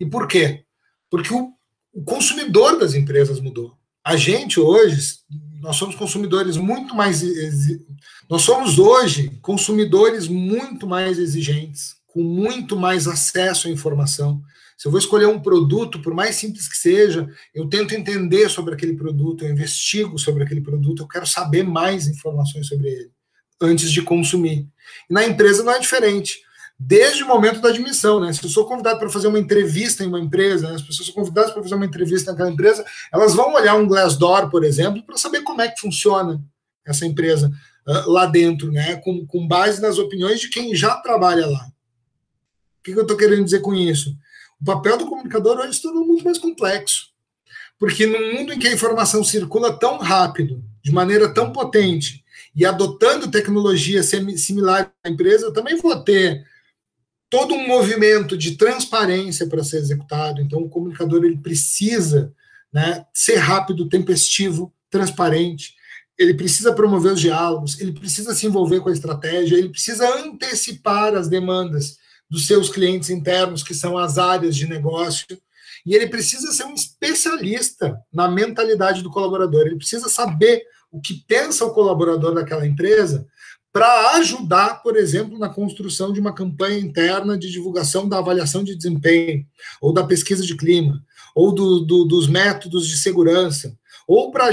E 0.00 0.06
por 0.06 0.26
quê? 0.26 0.64
Porque 1.10 1.34
o, 1.34 1.52
consumidor 2.02 2.78
das 2.78 2.94
empresas 2.94 3.40
mudou. 3.40 3.76
A 4.02 4.16
gente 4.16 4.58
hoje, 4.58 5.18
nós 5.60 5.76
somos 5.76 5.94
consumidores 5.94 6.56
muito 6.56 6.94
mais. 6.94 7.22
Nós 8.28 8.40
somos 8.40 8.78
hoje 8.78 9.38
consumidores 9.42 10.28
muito 10.28 10.86
mais 10.86 11.18
exigentes, 11.18 11.96
com 12.12 12.22
muito 12.22 12.76
mais 12.76 13.08
acesso 13.08 13.68
à 13.68 13.70
informação. 13.70 14.42
Se 14.76 14.86
eu 14.86 14.92
vou 14.92 14.98
escolher 14.98 15.26
um 15.26 15.40
produto, 15.40 16.00
por 16.02 16.12
mais 16.12 16.36
simples 16.36 16.68
que 16.68 16.76
seja, 16.76 17.26
eu 17.54 17.68
tento 17.68 17.94
entender 17.94 18.50
sobre 18.50 18.74
aquele 18.74 18.94
produto, 18.94 19.44
eu 19.44 19.50
investigo 19.50 20.18
sobre 20.18 20.44
aquele 20.44 20.60
produto, 20.60 21.02
eu 21.02 21.08
quero 21.08 21.26
saber 21.26 21.62
mais 21.62 22.06
informações 22.06 22.66
sobre 22.66 22.88
ele 22.88 23.10
antes 23.60 23.90
de 23.90 24.02
consumir. 24.02 24.68
E 25.08 25.14
na 25.14 25.24
empresa 25.24 25.62
não 25.62 25.72
é 25.72 25.78
diferente. 25.78 26.40
Desde 26.78 27.22
o 27.22 27.28
momento 27.28 27.60
da 27.60 27.68
admissão, 27.68 28.20
né? 28.20 28.32
Se 28.32 28.44
eu 28.44 28.50
sou 28.50 28.66
convidado 28.66 28.98
para 28.98 29.08
fazer 29.08 29.28
uma 29.28 29.38
entrevista 29.38 30.02
em 30.02 30.08
uma 30.08 30.20
empresa, 30.20 30.68
né? 30.68 30.74
as 30.74 30.82
pessoas 30.82 31.06
são 31.06 31.14
convidadas 31.14 31.52
para 31.52 31.62
fazer 31.62 31.76
uma 31.76 31.86
entrevista 31.86 32.32
naquela 32.32 32.50
empresa, 32.50 32.84
elas 33.12 33.34
vão 33.34 33.54
olhar 33.54 33.76
um 33.76 33.86
Glassdoor, 33.86 34.50
por 34.50 34.64
exemplo, 34.64 35.02
para 35.04 35.16
saber 35.16 35.42
como 35.42 35.62
é 35.62 35.68
que 35.68 35.80
funciona 35.80 36.42
essa 36.84 37.06
empresa 37.06 37.52
uh, 37.86 38.10
lá 38.10 38.26
dentro, 38.26 38.70
né? 38.70 38.96
Com, 38.96 39.24
com 39.24 39.46
base 39.46 39.80
nas 39.80 39.96
opiniões 39.96 40.40
de 40.40 40.48
quem 40.48 40.74
já 40.74 40.96
trabalha 40.96 41.46
lá. 41.46 41.72
O 42.82 42.84
que, 42.84 42.90
eu 42.90 43.02
estou 43.02 43.16
querendo 43.16 43.44
dizer 43.44 43.60
com 43.60 43.72
isso? 43.72 44.12
O 44.60 44.64
papel 44.64 44.98
do 44.98 45.06
comunicador 45.06 45.56
hoje 45.56 45.74
se 45.74 45.82
tornou 45.82 46.04
muito 46.04 46.24
mais 46.24 46.36
complexo. 46.36 47.12
Porque 47.78 48.06
no 48.06 48.18
mundo 48.32 48.52
em 48.52 48.58
que 48.58 48.66
a 48.66 48.72
informação 48.72 49.22
circula 49.22 49.78
tão 49.78 49.98
rápido, 49.98 50.64
de 50.82 50.90
maneira 50.90 51.32
tão 51.32 51.52
potente, 51.52 52.24
e 52.56 52.66
adotando 52.66 53.30
tecnologia 53.30 54.02
similar 54.02 54.92
à 55.04 55.08
empresa, 55.08 55.46
eu 55.46 55.52
também 55.52 55.76
vou 55.76 55.96
ter 56.02 56.44
todo 57.30 57.54
um 57.54 57.68
movimento 57.68 58.36
de 58.36 58.56
transparência 58.56 59.46
para 59.46 59.62
ser 59.62 59.78
executado. 59.78 60.40
Então, 60.40 60.58
o 60.58 60.68
comunicador 60.68 61.24
ele 61.24 61.38
precisa 61.38 62.34
né, 62.72 63.06
ser 63.14 63.36
rápido, 63.36 63.88
tempestivo, 63.88 64.74
transparente. 64.90 65.76
Ele 66.18 66.34
precisa 66.34 66.74
promover 66.74 67.12
os 67.12 67.20
diálogos, 67.20 67.80
ele 67.80 67.92
precisa 67.92 68.34
se 68.34 68.44
envolver 68.44 68.80
com 68.80 68.88
a 68.88 68.92
estratégia, 68.92 69.56
ele 69.56 69.68
precisa 69.68 70.08
antecipar 70.18 71.14
as 71.14 71.28
demandas 71.28 72.01
dos 72.32 72.46
seus 72.46 72.70
clientes 72.70 73.10
internos, 73.10 73.62
que 73.62 73.74
são 73.74 73.98
as 73.98 74.16
áreas 74.16 74.56
de 74.56 74.66
negócio, 74.66 75.38
e 75.84 75.94
ele 75.94 76.06
precisa 76.06 76.50
ser 76.50 76.64
um 76.64 76.72
especialista 76.72 77.94
na 78.10 78.26
mentalidade 78.26 79.02
do 79.02 79.10
colaborador. 79.10 79.66
Ele 79.66 79.76
precisa 79.76 80.08
saber 80.08 80.62
o 80.90 80.98
que 80.98 81.22
pensa 81.28 81.66
o 81.66 81.74
colaborador 81.74 82.34
daquela 82.34 82.66
empresa 82.66 83.26
para 83.70 84.12
ajudar, 84.12 84.82
por 84.82 84.96
exemplo, 84.96 85.38
na 85.38 85.50
construção 85.50 86.10
de 86.10 86.20
uma 86.20 86.34
campanha 86.34 86.78
interna 86.78 87.36
de 87.36 87.50
divulgação 87.50 88.08
da 88.08 88.16
avaliação 88.16 88.64
de 88.64 88.74
desempenho, 88.74 89.44
ou 89.78 89.92
da 89.92 90.02
pesquisa 90.02 90.42
de 90.42 90.56
clima, 90.56 91.04
ou 91.34 91.52
do, 91.52 91.80
do, 91.80 92.04
dos 92.06 92.28
métodos 92.28 92.88
de 92.88 92.96
segurança, 92.96 93.76
ou 94.08 94.32
para 94.32 94.48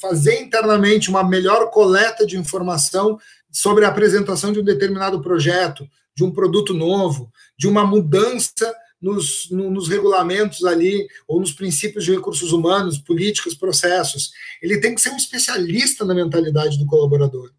fazer 0.00 0.40
internamente 0.40 1.10
uma 1.10 1.22
melhor 1.22 1.70
coleta 1.70 2.26
de 2.26 2.38
informação 2.38 3.18
sobre 3.52 3.84
a 3.84 3.88
apresentação 3.88 4.54
de 4.54 4.60
um 4.60 4.64
determinado 4.64 5.20
projeto, 5.20 5.86
de 6.20 6.24
um 6.24 6.30
produto 6.30 6.74
novo, 6.74 7.32
de 7.58 7.66
uma 7.66 7.82
mudança 7.82 8.74
nos, 9.00 9.48
no, 9.50 9.70
nos 9.70 9.88
regulamentos 9.88 10.66
ali, 10.66 11.08
ou 11.26 11.40
nos 11.40 11.50
princípios 11.50 12.04
de 12.04 12.12
recursos 12.12 12.52
humanos, 12.52 12.98
políticas, 12.98 13.54
processos. 13.54 14.30
Ele 14.60 14.78
tem 14.78 14.94
que 14.94 15.00
ser 15.00 15.08
um 15.12 15.16
especialista 15.16 16.04
na 16.04 16.14
mentalidade 16.14 16.78
do 16.78 16.84
colaborador. 16.84 17.50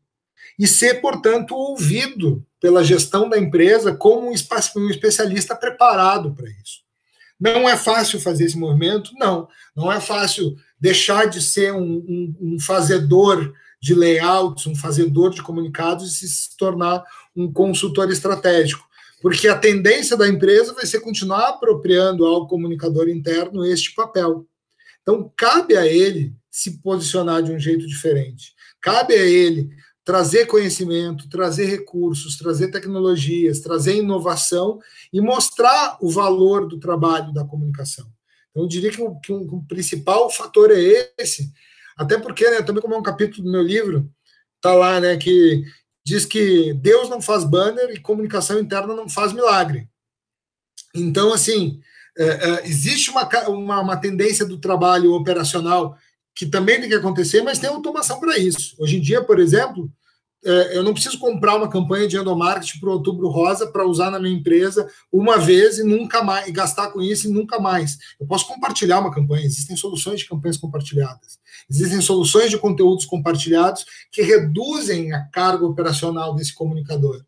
E 0.60 0.68
ser, 0.68 1.01
portanto, 1.01 1.56
ouvido 1.56 2.46
pela 2.60 2.84
gestão 2.84 3.27
da 3.27 3.39
empresa 3.39 3.96
como 3.96 4.30
um, 4.30 4.34
um 4.34 4.89
especialista 4.91 5.56
preparado 5.56 6.32
para 6.36 6.48
isso. 6.48 6.82
Não 7.39 7.68
é 7.68 7.75
fácil 7.75 8.22
fazer 8.22 8.46
esse 8.46 8.60
movimento? 8.60 9.12
Não. 9.15 9.48
Não 9.75 9.91
é 9.91 10.00
fácil 10.00 10.56
deixar 10.80 11.25
de 11.25 11.41
ser 11.41 11.74
um, 11.74 11.82
um, 11.82 12.36
um 12.39 12.60
fazedor 12.60 13.56
de 13.82 13.96
layouts, 13.96 14.68
um 14.68 14.75
fazedor 14.75 15.32
de 15.32 15.41
comunicados 15.41 16.22
e 16.22 16.27
se 16.27 16.56
tornar 16.56 17.03
um 17.36 17.52
consultor 17.52 18.10
estratégico 18.12 18.92
porque 19.22 19.48
a 19.48 19.58
tendência 19.58 20.18
da 20.18 20.28
empresa 20.28 20.74
vai 20.74 20.86
ser 20.86 21.00
continuar 21.00 21.50
apropriando 21.50 22.26
ao 22.26 22.48
comunicador 22.48 23.08
interno 23.08 23.64
este 23.64 23.94
papel. 23.94 24.48
Então, 25.04 25.32
cabe 25.38 25.78
a 25.78 25.86
ele 25.86 26.34
se 26.50 26.80
posicionar 26.80 27.44
de 27.44 27.52
um 27.52 27.60
jeito 27.60 27.86
diferente. 27.88 28.54
Cabe 28.82 29.14
a 29.14 29.24
ele 29.24 29.70
trazer 30.04 30.48
conhecimento, 30.48 31.30
trazer 31.30 31.66
recursos, 31.66 32.36
trazer 32.36 32.70
tecnologias, 32.70 33.60
trazer 33.60 33.98
inovação 33.98 34.80
e 35.14 35.22
mostrar 35.22 35.98
o 36.02 36.10
valor 36.10 36.68
do 36.68 36.80
trabalho 36.80 37.32
da 37.32 37.46
comunicação. 37.46 38.08
Então, 38.50 38.64
eu 38.64 38.68
diria 38.68 38.90
que 38.90 39.02
o, 39.02 39.20
que 39.20 39.32
o 39.32 39.64
principal 39.68 40.32
fator 40.32 40.72
é 40.72 41.14
esse, 41.18 41.54
até 41.96 42.18
porque, 42.18 42.50
né, 42.50 42.64
também 42.64 42.82
como 42.82 42.96
é 42.96 42.98
um 42.98 43.04
capítulo 43.04 43.44
do 43.44 43.52
meu 43.52 43.62
livro, 43.62 44.12
está 44.56 44.74
lá, 44.74 45.00
né, 45.00 45.16
que 45.18 45.64
diz 46.03 46.25
que 46.25 46.74
Deus 46.74 47.10
não 47.10 47.22
faz 47.22 47.43
banner 47.43 47.89
e 47.91 48.00
comunicação 48.00 48.60
interna 48.60 48.96
não 48.96 49.10
faz 49.10 49.34
milagre. 49.34 49.88
Então, 50.93 51.34
assim, 51.34 51.79
é, 52.17 52.25
é, 52.25 52.67
existe 52.67 53.10
uma, 53.10 53.27
uma, 53.48 53.79
uma, 53.81 53.98
tendência 53.98 54.46
do 54.46 54.58
trabalho 54.58 55.13
operacional 55.13 55.98
que 56.36 56.46
também 56.46 56.79
tem 56.79 56.89
que 56.89 56.96
acontecer, 56.96 57.41
mas 57.41 57.60
tem 57.60 57.70
automação 57.70 58.20
para 58.20 58.38
isso. 58.38 58.75
Hoje 58.79 58.98
em 58.98 59.01
dia, 59.01 59.24
por 59.24 59.39
exemplo, 59.39 59.91
é, 60.44 60.78
eu 60.78 60.84
não 60.84 60.94
preciso 60.94 61.20
comprar 61.20 61.56
uma 61.56 61.70
campanha 61.70 62.08
de 62.08 62.18
endomarketing 62.18 62.80
para 62.80 62.90
o 62.90 62.94
Outubro 62.94 63.30
Rosa 63.30 63.68
para 63.68 63.86
usar 63.86 64.10
na 64.10 64.20
minha 64.20 64.36
empresa 64.36 64.88
uma 65.12 65.38
vez 65.38 65.78
e 65.78 65.84
nunca 65.84 66.24
mais 66.24 66.48
e 66.48 66.52
gastar 66.52 66.92
com 66.92 67.02
isso 67.02 67.28
e 67.28 67.32
nunca 67.32 67.60
mais. 67.60 67.98
Eu 68.20 68.26
posso 68.26 68.48
compartilhar 68.48 69.00
uma 69.00 69.14
campanha, 69.14 69.46
existem 69.46 69.76
soluções 69.76 70.20
de 70.20 70.28
campanhas 70.28 70.58
compartilhadas. 70.58 71.40
Existem 71.70 72.02
soluções 72.02 72.50
de 72.50 72.58
conteúdos 72.58 73.06
compartilhados 73.06 73.86
que 74.12 74.22
reduzem 74.22 75.14
a 75.14 75.24
carga 75.26 75.66
operacional 75.66 76.34
desse 76.34 76.54
comunicador 76.54 77.24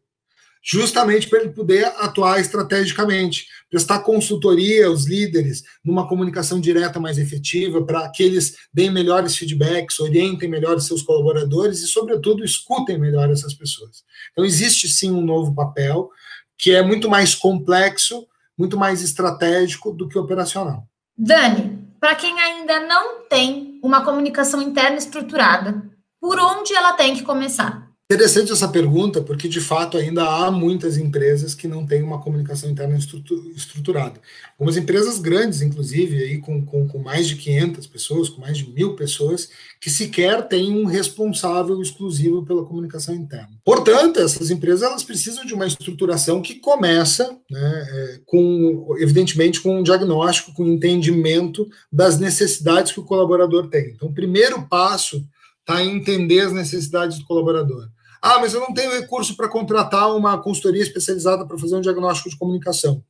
justamente 0.64 1.28
para 1.28 1.42
ele 1.42 1.50
poder 1.50 1.86
atuar 1.98 2.40
estrategicamente, 2.40 3.48
prestar 3.70 4.00
consultoria 4.00 4.88
aos 4.88 5.06
líderes 5.06 5.64
numa 5.84 6.08
comunicação 6.08 6.62
direta 6.62 7.00
mais 7.00 7.18
efetiva, 7.18 7.84
para 7.86 8.10
que 8.10 8.24
eles 8.24 8.56
deem 8.74 8.90
melhores 8.90 9.36
feedbacks, 9.36 10.00
orientem 10.00 10.50
melhor 10.50 10.80
seus 10.80 11.02
colaboradores 11.02 11.82
e, 11.82 11.88
sobretudo, 11.88 12.46
escutem 12.46 12.98
melhor 12.98 13.30
essas 13.30 13.54
pessoas. 13.54 14.04
Então, 14.32 14.46
existe 14.46 14.88
sim 14.88 15.12
um 15.12 15.22
novo 15.22 15.54
papel 15.54 16.10
que 16.58 16.72
é 16.72 16.82
muito 16.82 17.10
mais 17.10 17.36
complexo, 17.36 18.26
muito 18.58 18.78
mais 18.78 19.02
estratégico 19.02 19.92
do 19.92 20.08
que 20.08 20.18
operacional. 20.18 20.88
Dani, 21.18 21.80
para 22.00 22.16
quem 22.16 22.40
ainda 22.40 22.80
não 22.82 23.26
tem 23.28 23.80
uma 23.84 24.04
comunicação 24.06 24.62
interna 24.62 24.98
estruturada, 24.98 25.84
por 26.22 26.40
onde 26.40 26.74
ela 26.74 26.94
tem 26.94 27.16
que 27.16 27.24
começar? 27.24 27.83
Interessante 28.14 28.52
essa 28.52 28.68
pergunta, 28.68 29.22
porque 29.22 29.48
de 29.50 29.60
fato 29.60 29.98
ainda 29.98 30.24
há 30.24 30.52
muitas 30.52 30.98
empresas 30.98 31.56
que 31.56 31.68
não 31.68 31.84
têm 31.84 32.04
uma 32.04 32.22
comunicação 32.22 32.70
interna 32.70 32.96
estruturada. 32.96 34.22
Algumas 34.52 34.78
empresas 34.78 35.18
grandes, 35.18 35.64
inclusive, 35.64 36.24
aí 36.24 36.38
com, 36.38 36.64
com, 36.64 36.88
com, 36.88 37.00
mais 37.00 37.28
de 37.28 37.36
500 37.36 37.88
pessoas, 37.88 38.30
com 38.30 38.40
mais 38.40 38.56
de 38.56 38.70
mil 38.70 38.96
pessoas, 38.96 39.50
que 39.82 39.90
sequer 39.90 40.48
têm 40.48 40.72
um 40.72 40.86
responsável 40.86 41.82
exclusivo 41.82 42.46
pela 42.46 42.64
comunicação 42.64 43.16
interna. 43.16 43.50
Portanto, 43.66 44.20
essas 44.20 44.52
empresas 44.52 44.84
elas 44.84 45.04
precisam 45.04 45.44
de 45.44 45.56
uma 45.56 45.66
estruturação 45.66 46.40
que 46.40 46.60
começa, 46.60 47.36
né, 47.50 47.88
é, 47.90 48.20
com, 48.28 48.96
evidentemente, 49.00 49.60
com 49.60 49.80
um 49.80 49.84
diagnóstico, 49.84 50.54
com 50.54 50.66
um 50.66 50.74
entendimento 50.74 51.68
das 51.92 52.20
necessidades 52.20 52.92
que 52.92 53.00
o 53.00 53.06
colaborador 53.06 53.70
tem. 53.70 53.90
Então, 53.90 54.10
o 54.10 54.14
primeiro 54.14 54.68
passo 54.68 55.26
está 55.62 55.82
em 55.82 55.98
entender 55.98 56.42
as 56.42 56.54
necessidades 56.54 57.18
do 57.18 57.26
colaborador. 57.26 57.90
Ah, 58.26 58.40
mas 58.40 58.54
eu 58.54 58.62
não 58.62 58.74
tenho 58.74 58.98
recurso 58.98 59.36
para 59.36 59.50
contratar 59.50 60.16
uma 60.16 60.42
consultoria 60.42 60.82
especializada 60.82 61.46
para 61.46 61.58
fazer 61.58 61.76
um 61.76 61.82
diagnóstico 61.82 62.30
de 62.30 62.38
comunicação. 62.38 63.04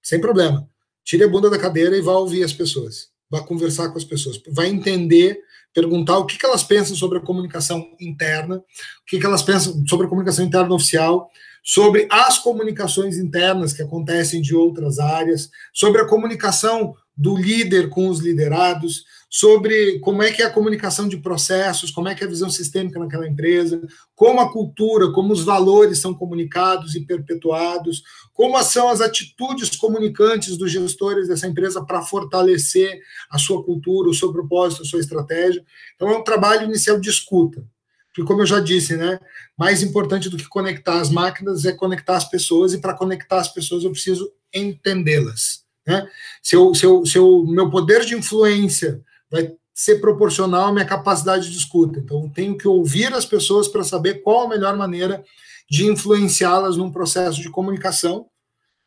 Sem 0.00 0.20
problema. 0.20 0.70
Tire 1.02 1.24
a 1.24 1.28
bunda 1.28 1.50
da 1.50 1.58
cadeira 1.58 1.96
e 1.96 2.00
vá 2.00 2.12
ouvir 2.12 2.44
as 2.44 2.52
pessoas. 2.52 3.08
Vá 3.28 3.42
conversar 3.42 3.88
com 3.88 3.98
as 3.98 4.04
pessoas. 4.04 4.40
Vai 4.48 4.68
entender, 4.68 5.40
perguntar 5.74 6.18
o 6.18 6.26
que, 6.26 6.38
que 6.38 6.46
elas 6.46 6.62
pensam 6.62 6.94
sobre 6.94 7.18
a 7.18 7.20
comunicação 7.20 7.92
interna, 8.00 8.58
o 8.58 8.62
que, 9.04 9.18
que 9.18 9.26
elas 9.26 9.42
pensam 9.42 9.84
sobre 9.84 10.06
a 10.06 10.08
comunicação 10.08 10.44
interna 10.44 10.72
oficial, 10.72 11.28
sobre 11.60 12.06
as 12.08 12.38
comunicações 12.38 13.18
internas 13.18 13.72
que 13.72 13.82
acontecem 13.82 14.40
de 14.40 14.54
outras 14.54 15.00
áreas, 15.00 15.50
sobre 15.72 16.00
a 16.00 16.06
comunicação 16.06 16.94
do 17.16 17.36
líder 17.36 17.88
com 17.88 18.08
os 18.08 18.20
liderados, 18.20 19.04
sobre 19.28 19.98
como 20.00 20.22
é 20.22 20.30
que 20.30 20.42
é 20.42 20.46
a 20.46 20.50
comunicação 20.50 21.08
de 21.08 21.16
processos, 21.16 21.90
como 21.90 22.08
é 22.08 22.14
que 22.14 22.22
é 22.22 22.26
a 22.26 22.30
visão 22.30 22.48
sistêmica 22.48 22.98
naquela 22.98 23.26
empresa, 23.26 23.80
como 24.14 24.40
a 24.40 24.52
cultura, 24.52 25.10
como 25.12 25.32
os 25.32 25.42
valores 25.42 25.98
são 25.98 26.14
comunicados 26.14 26.94
e 26.94 27.04
perpetuados, 27.04 28.02
como 28.32 28.62
são 28.62 28.88
as 28.88 29.00
atitudes 29.00 29.74
comunicantes 29.76 30.56
dos 30.56 30.70
gestores 30.70 31.28
dessa 31.28 31.46
empresa 31.46 31.84
para 31.84 32.02
fortalecer 32.02 33.00
a 33.30 33.38
sua 33.38 33.64
cultura, 33.64 34.08
o 34.08 34.14
seu 34.14 34.32
propósito, 34.32 34.82
a 34.82 34.86
sua 34.86 35.00
estratégia. 35.00 35.64
Então 35.94 36.08
é 36.08 36.16
um 36.16 36.24
trabalho 36.24 36.64
inicial 36.64 37.00
de 37.00 37.10
escuta. 37.10 37.66
Porque, 38.08 38.26
como 38.26 38.40
eu 38.40 38.46
já 38.46 38.60
disse, 38.60 38.96
né, 38.96 39.20
mais 39.58 39.82
importante 39.82 40.30
do 40.30 40.38
que 40.38 40.48
conectar 40.48 40.98
as 41.00 41.10
máquinas 41.10 41.66
é 41.66 41.72
conectar 41.72 42.16
as 42.16 42.26
pessoas, 42.26 42.72
e 42.72 42.78
para 42.78 42.94
conectar 42.94 43.38
as 43.38 43.52
pessoas 43.52 43.84
eu 43.84 43.90
preciso 43.90 44.32
entendê-las. 44.54 45.65
Né? 45.86 46.08
Se, 46.42 46.56
eu, 46.56 46.74
se, 46.74 46.84
eu, 46.84 47.06
se 47.06 47.16
eu, 47.16 47.44
meu 47.46 47.70
poder 47.70 48.04
de 48.04 48.14
influência 48.16 49.00
vai 49.30 49.54
ser 49.72 50.00
proporcional 50.00 50.68
à 50.68 50.72
minha 50.72 50.86
capacidade 50.86 51.50
de 51.50 51.56
escuta. 51.56 51.98
Então, 51.98 52.28
tenho 52.30 52.56
que 52.56 52.66
ouvir 52.66 53.12
as 53.12 53.26
pessoas 53.26 53.68
para 53.68 53.84
saber 53.84 54.22
qual 54.22 54.46
a 54.46 54.48
melhor 54.48 54.74
maneira 54.76 55.22
de 55.70 55.86
influenciá-las 55.86 56.76
num 56.76 56.90
processo 56.90 57.42
de 57.42 57.50
comunicação. 57.50 58.26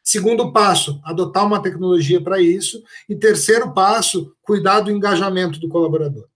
Segundo 0.03 0.51
passo, 0.51 0.99
adotar 1.03 1.45
uma 1.45 1.61
tecnologia 1.61 2.19
para 2.19 2.41
isso. 2.41 2.81
E 3.07 3.15
terceiro 3.15 3.71
passo, 3.71 4.33
cuidar 4.41 4.79
do 4.79 4.91
engajamento 4.91 5.59
do 5.59 5.69
colaborador. 5.69 6.27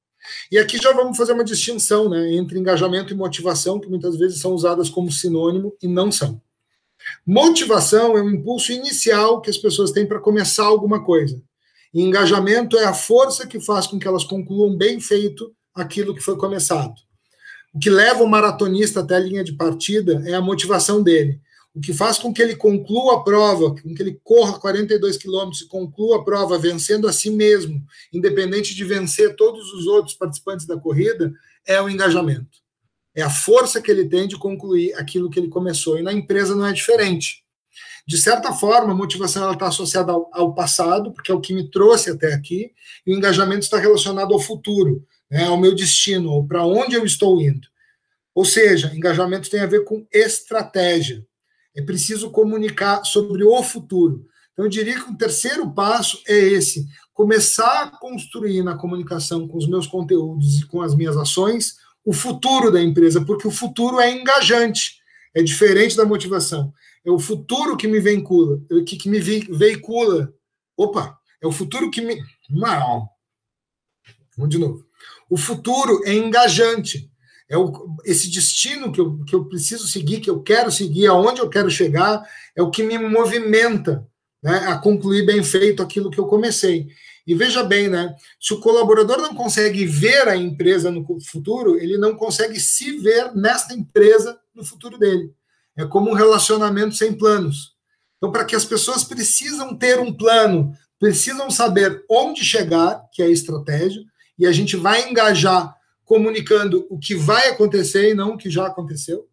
E 0.51 0.58
aqui 0.58 0.77
já 0.77 0.93
vamos 0.93 1.17
fazer 1.17 1.34
uma 1.34 1.43
distinção 1.43 2.08
né, 2.08 2.34
entre 2.34 2.60
engajamento 2.60 3.12
e 3.12 3.17
motivação, 3.17 3.79
que 3.79 3.89
muitas 3.89 4.15
vezes 4.17 4.39
são 4.39 4.53
usadas 4.53 4.89
como 4.89 5.12
sinônimo 5.12 5.75
e 5.82 5.88
não 5.88 6.12
são. 6.12 6.39
Motivação 7.25 8.17
é 8.17 8.21
o 8.21 8.29
impulso 8.29 8.73
inicial 8.73 9.39
que 9.39 9.49
as 9.49 9.57
pessoas 9.57 9.91
têm 9.91 10.05
para 10.05 10.19
começar 10.19 10.65
alguma 10.65 11.03
coisa. 11.05 11.41
E 11.93 12.01
engajamento 12.01 12.77
é 12.77 12.83
a 12.83 12.93
força 12.93 13.47
que 13.47 13.62
faz 13.62 13.88
com 13.88 13.97
que 13.97 14.05
elas 14.07 14.25
concluam 14.25 14.75
bem 14.75 14.99
feito 14.99 15.55
aquilo 15.73 16.13
que 16.13 16.19
foi 16.19 16.36
começado. 16.36 16.93
O 17.73 17.79
que 17.79 17.89
leva 17.89 18.23
o 18.23 18.27
maratonista 18.27 18.99
até 18.99 19.15
a 19.15 19.19
linha 19.19 19.43
de 19.43 19.53
partida 19.53 20.21
é 20.25 20.33
a 20.33 20.41
motivação 20.41 21.01
dele. 21.01 21.39
O 21.73 21.79
que 21.79 21.93
faz 21.93 22.19
com 22.19 22.33
que 22.33 22.41
ele 22.41 22.57
conclua 22.57 23.15
a 23.15 23.23
prova, 23.23 23.73
com 23.73 23.95
que 23.95 24.01
ele 24.01 24.19
corra 24.21 24.59
42 24.59 25.15
quilômetros 25.15 25.62
e 25.62 25.67
conclua 25.67 26.17
a 26.17 26.23
prova 26.23 26.57
vencendo 26.59 27.07
a 27.07 27.13
si 27.13 27.31
mesmo, 27.31 27.81
independente 28.12 28.75
de 28.75 28.83
vencer 28.83 29.36
todos 29.36 29.71
os 29.73 29.88
outros 29.88 30.13
participantes 30.13 30.67
da 30.67 30.77
corrida, 30.77 31.33
é 31.65 31.81
o 31.81 31.89
engajamento. 31.89 32.62
É 33.15 33.21
a 33.21 33.30
força 33.30 33.82
que 33.82 33.91
ele 33.91 34.06
tem 34.06 34.28
de 34.28 34.38
concluir 34.38 34.93
aquilo 34.95 35.30
que 35.30 35.39
ele 35.39 35.49
começou. 35.49 35.99
E 35.99 36.02
na 36.02 36.12
empresa 36.12 36.56
não 36.56 36.65
é 36.65 36.73
diferente. 36.73 37.43
De 38.06 38.17
certa 38.17 38.52
forma, 38.52 38.91
a 38.91 38.95
motivação 38.95 39.52
está 39.52 39.67
associada 39.67 40.12
ao, 40.12 40.30
ao, 40.34 40.54
passado, 40.54 41.13
porque 41.13 41.32
é 41.32 41.36
o 41.36 41.39
que 41.39 41.54
me 41.54 41.69
trouxe 41.69 42.10
até 42.10 42.34
aqui, 42.34 42.71
e 43.06 43.13
o 43.13 43.17
engajamento 43.17 43.62
está 43.62 43.78
relacionado 43.78 44.34
ao 44.34 44.39
futuro, 44.39 45.06
né, 45.32 45.45
ao 45.45 45.58
meu 45.58 45.73
destino, 45.73 46.30
ou 46.30 46.45
para 46.45 46.65
onde 46.65 46.95
eu 46.95 47.06
estou 47.06 47.39
indo. 47.41 47.67
Ou 48.36 48.43
seja, 48.43 48.91
engajamento 48.93 49.49
tem 49.49 49.62
a 49.62 49.65
ver 49.65 49.86
com 49.86 50.06
estratégia. 50.12 51.26
É 51.76 51.82
preciso 51.82 52.30
comunicar 52.30 53.06
sobre 53.06 53.43
o 53.43 53.63
futuro. 53.63 54.26
Então, 54.52 54.65
eu 54.65 54.69
diria 54.69 55.02
que 55.02 55.12
o 55.12 55.17
terceiro 55.17 55.71
passo 55.71 56.21
é 56.28 56.38
esse: 56.38 56.86
começar 57.13 57.84
a 57.84 57.97
construir 57.97 58.63
na 58.63 58.76
comunicação 58.76 59.47
com 59.47 59.58
os 59.58 59.67
meus 59.67 59.88
conteúdos 59.88 60.62
e 60.62 60.65
com 60.67 60.82
as 60.82 60.93
minhas 60.93 61.15
ações 61.15 61.78
o 62.05 62.13
futuro 62.13 62.71
da 62.71 62.81
empresa, 62.81 63.23
porque 63.23 63.47
o 63.47 63.51
futuro 63.51 63.99
é 63.99 64.11
engajante, 64.11 64.95
é 65.33 65.41
diferente 65.41 65.95
da 65.95 66.05
motivação 66.05 66.73
é 67.05 67.11
o 67.11 67.19
futuro 67.19 67.75
que 67.75 67.87
me 67.87 67.99
vincula, 67.99 68.61
que, 68.85 68.95
que 68.97 69.09
me 69.09 69.19
veicula. 69.19 70.33
Opa, 70.77 71.17
é 71.41 71.47
o 71.47 71.51
futuro 71.51 71.91
que 71.91 72.01
me. 72.01 72.17
Não. 72.49 73.07
Vamos 74.37 74.49
de 74.49 74.57
novo. 74.57 74.85
O 75.29 75.37
futuro 75.37 76.01
é 76.05 76.13
engajante. 76.13 77.09
É 77.49 77.57
o, 77.57 77.97
esse 78.05 78.31
destino 78.31 78.91
que 78.91 79.01
eu, 79.01 79.23
que 79.25 79.35
eu 79.35 79.45
preciso 79.45 79.87
seguir, 79.87 80.21
que 80.21 80.29
eu 80.29 80.41
quero 80.41 80.71
seguir, 80.71 81.07
aonde 81.07 81.41
eu 81.41 81.49
quero 81.49 81.69
chegar, 81.69 82.23
é 82.55 82.63
o 82.63 82.71
que 82.71 82.81
me 82.83 82.97
movimenta 82.97 84.07
né, 84.41 84.59
a 84.67 84.77
concluir 84.77 85.25
bem 85.25 85.43
feito 85.43 85.83
aquilo 85.83 86.09
que 86.09 86.19
eu 86.19 86.25
comecei. 86.25 86.87
E 87.25 87.33
veja 87.33 87.63
bem, 87.63 87.88
né? 87.88 88.15
Se 88.39 88.53
o 88.53 88.59
colaborador 88.59 89.17
não 89.17 89.33
consegue 89.33 89.86
ver 89.86 90.27
a 90.27 90.36
empresa 90.36 90.91
no 90.91 91.05
futuro, 91.21 91.77
ele 91.77 91.97
não 91.97 92.15
consegue 92.15 92.59
se 92.59 92.97
ver 92.97 93.33
nesta 93.33 93.73
empresa 93.73 94.38
no 94.53 94.63
futuro 94.63 94.97
dele. 94.97 95.33
É 95.77 95.86
como 95.86 96.12
um 96.12 96.13
relacionamento 96.13 96.95
sem 96.95 97.13
planos. 97.13 97.73
Então, 98.17 98.31
para 98.31 98.45
que 98.45 98.55
as 98.55 98.65
pessoas 98.65 99.03
precisam 99.03 99.75
ter 99.75 99.99
um 99.99 100.13
plano, 100.13 100.73
precisam 100.99 101.49
saber 101.49 102.03
onde 102.09 102.43
chegar, 102.43 103.03
que 103.12 103.21
é 103.21 103.25
a 103.25 103.29
estratégia, 103.29 104.01
e 104.38 104.45
a 104.45 104.51
gente 104.51 104.75
vai 104.75 105.09
engajar 105.09 105.75
comunicando 106.05 106.86
o 106.89 106.97
que 106.97 107.15
vai 107.15 107.49
acontecer 107.49 108.12
e 108.12 108.13
não 108.13 108.33
o 108.33 108.38
que 108.38 108.49
já 108.49 108.67
aconteceu. 108.67 109.27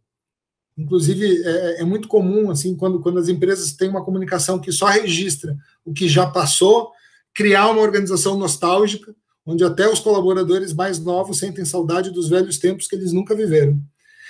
Inclusive, 0.78 1.42
é, 1.44 1.82
é, 1.82 1.84
muito 1.84 2.08
comum, 2.08 2.50
assim, 2.50 2.74
quando, 2.74 3.00
quando 3.00 3.18
as 3.18 3.28
empresas 3.28 3.72
têm 3.72 3.88
uma 3.88 4.04
comunicação 4.04 4.58
que 4.58 4.72
só 4.72 4.86
registra 4.86 5.56
o 5.84 5.92
que 5.92 6.08
já 6.08 6.26
passou, 6.26 6.90
criar 7.34 7.68
uma 7.70 7.80
organização 7.80 8.36
nostálgica, 8.36 9.14
onde 9.46 9.64
até 9.64 9.88
os 9.88 10.00
colaboradores 10.00 10.72
mais 10.72 10.98
novos 10.98 11.38
sentem 11.38 11.64
saudade 11.64 12.10
dos 12.10 12.28
velhos 12.28 12.58
tempos 12.58 12.86
que 12.86 12.94
eles 12.94 13.12
nunca 13.12 13.34
viveram. 13.34 13.80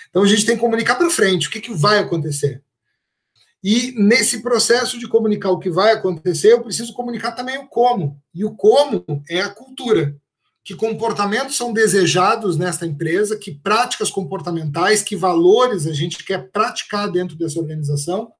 Então 0.08 0.22
a 0.22 0.26
gente 0.26 0.44
tem 0.44 0.54
que 0.56 0.60
comunicar 0.60 0.96
para 0.96 1.10
frente 1.10 1.48
o 1.48 1.50
que, 1.50 1.60
que 1.60 1.74
vai 1.74 1.98
acontecer. 1.98 2.62
E 3.62 3.92
nesse 3.96 4.42
processo 4.42 4.98
de 4.98 5.06
comunicar 5.06 5.50
o 5.50 5.58
que 5.58 5.70
vai 5.70 5.92
acontecer, 5.92 6.52
eu 6.52 6.62
preciso 6.62 6.94
comunicar 6.94 7.32
também 7.32 7.58
o 7.58 7.66
como. 7.66 8.20
E 8.34 8.44
o 8.44 8.54
como 8.54 9.04
é 9.28 9.40
a 9.42 9.50
cultura. 9.50 10.16
Que 10.64 10.74
comportamentos 10.74 11.56
são 11.56 11.72
desejados 11.72 12.56
nesta 12.56 12.86
empresa, 12.86 13.36
que 13.36 13.52
práticas 13.52 14.10
comportamentais, 14.10 15.02
que 15.02 15.14
valores 15.14 15.86
a 15.86 15.92
gente 15.92 16.24
quer 16.24 16.50
praticar 16.50 17.10
dentro 17.10 17.36
dessa 17.36 17.58
organização, 17.58 18.32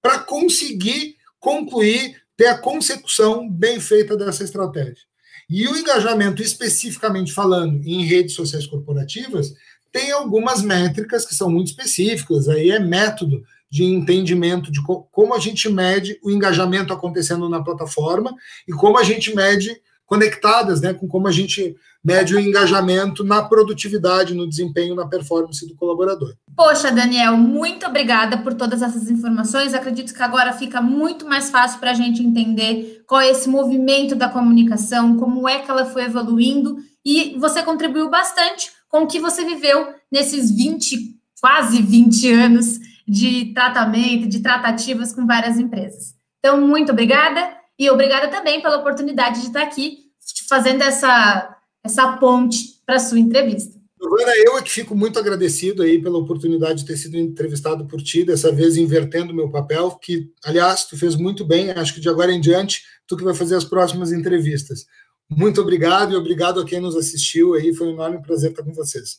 para 0.00 0.18
conseguir 0.18 1.16
concluir, 1.40 2.20
ter 2.36 2.46
a 2.46 2.58
consecução 2.58 3.48
bem 3.48 3.80
feita 3.80 4.16
dessa 4.16 4.44
estratégia. 4.44 5.04
E 5.48 5.68
o 5.68 5.76
engajamento, 5.76 6.42
especificamente 6.42 7.32
falando 7.32 7.82
em 7.84 8.04
redes 8.04 8.34
sociais 8.34 8.66
corporativas, 8.66 9.52
tem 9.92 10.10
algumas 10.10 10.62
métricas 10.62 11.26
que 11.26 11.34
são 11.34 11.50
muito 11.50 11.68
específicas, 11.68 12.48
aí 12.48 12.70
é 12.70 12.78
método 12.78 13.42
de 13.70 13.84
entendimento 13.84 14.70
de 14.70 14.82
co 14.82 15.02
como 15.12 15.34
a 15.34 15.38
gente 15.38 15.68
mede 15.68 16.18
o 16.22 16.30
engajamento 16.30 16.92
acontecendo 16.92 17.48
na 17.48 17.62
plataforma 17.62 18.34
e 18.68 18.72
como 18.72 18.98
a 18.98 19.02
gente 19.02 19.34
mede 19.34 19.80
conectadas, 20.06 20.80
né, 20.80 20.92
com 20.92 21.08
como 21.08 21.28
a 21.28 21.32
gente 21.32 21.74
mede 22.04 22.34
o 22.34 22.40
engajamento 22.40 23.22
na 23.22 23.42
produtividade, 23.42 24.34
no 24.34 24.48
desempenho, 24.48 24.94
na 24.94 25.06
performance 25.06 25.66
do 25.66 25.74
colaborador. 25.76 26.34
Poxa, 26.56 26.90
Daniel, 26.90 27.36
muito 27.36 27.86
obrigada 27.86 28.38
por 28.38 28.54
todas 28.54 28.82
essas 28.82 29.08
informações. 29.08 29.72
Acredito 29.72 30.12
que 30.12 30.22
agora 30.22 30.52
fica 30.52 30.82
muito 30.82 31.24
mais 31.26 31.50
fácil 31.50 31.78
para 31.78 31.92
a 31.92 31.94
gente 31.94 32.22
entender 32.22 33.02
qual 33.06 33.20
é 33.20 33.30
esse 33.30 33.48
movimento 33.48 34.14
da 34.14 34.28
comunicação, 34.28 35.16
como 35.16 35.48
é 35.48 35.60
que 35.60 35.70
ela 35.70 35.86
foi 35.86 36.04
evoluindo, 36.04 36.76
e 37.04 37.36
você 37.38 37.62
contribuiu 37.62 38.10
bastante 38.10 38.70
com 38.88 39.04
o 39.04 39.06
que 39.06 39.20
você 39.20 39.44
viveu 39.44 39.88
nesses 40.10 40.50
20, 40.50 41.16
quase 41.40 41.80
20 41.80 42.32
anos 42.32 42.78
de 43.06 43.52
tratamento, 43.54 44.28
de 44.28 44.40
tratativas 44.40 45.12
com 45.14 45.26
várias 45.26 45.58
empresas. 45.58 46.14
Então, 46.38 46.60
muito 46.60 46.92
obrigada 46.92 47.61
e 47.82 47.90
obrigada 47.90 48.28
também 48.28 48.62
pela 48.62 48.76
oportunidade 48.76 49.40
de 49.40 49.48
estar 49.48 49.62
aqui 49.62 50.04
fazendo 50.48 50.82
essa, 50.82 51.56
essa 51.82 52.16
ponte 52.16 52.80
para 52.86 52.96
a 52.96 53.00
sua 53.00 53.18
entrevista. 53.18 53.80
Giovana, 54.00 54.32
eu 54.36 54.56
é 54.56 54.62
que 54.62 54.70
fico 54.70 54.94
muito 54.94 55.18
agradecido 55.18 55.82
aí 55.82 56.00
pela 56.00 56.18
oportunidade 56.18 56.80
de 56.80 56.86
ter 56.86 56.96
sido 56.96 57.16
entrevistado 57.16 57.86
por 57.86 58.00
ti, 58.00 58.24
dessa 58.24 58.52
vez 58.52 58.76
invertendo 58.76 59.34
meu 59.34 59.50
papel, 59.50 59.90
que, 60.00 60.30
aliás, 60.44 60.84
tu 60.84 60.96
fez 60.96 61.16
muito 61.16 61.44
bem, 61.44 61.70
acho 61.70 61.94
que 61.94 62.00
de 62.00 62.08
agora 62.08 62.32
em 62.32 62.40
diante, 62.40 62.82
tu 63.06 63.16
que 63.16 63.24
vai 63.24 63.34
fazer 63.34 63.56
as 63.56 63.64
próximas 63.64 64.12
entrevistas. 64.12 64.86
Muito 65.28 65.60
obrigado 65.60 66.12
e 66.12 66.16
obrigado 66.16 66.60
a 66.60 66.64
quem 66.64 66.80
nos 66.80 66.94
assistiu 66.94 67.54
aí, 67.54 67.74
foi 67.74 67.88
um 67.88 67.92
enorme 67.92 68.22
prazer 68.22 68.50
estar 68.50 68.62
com 68.62 68.72
vocês. 68.72 69.18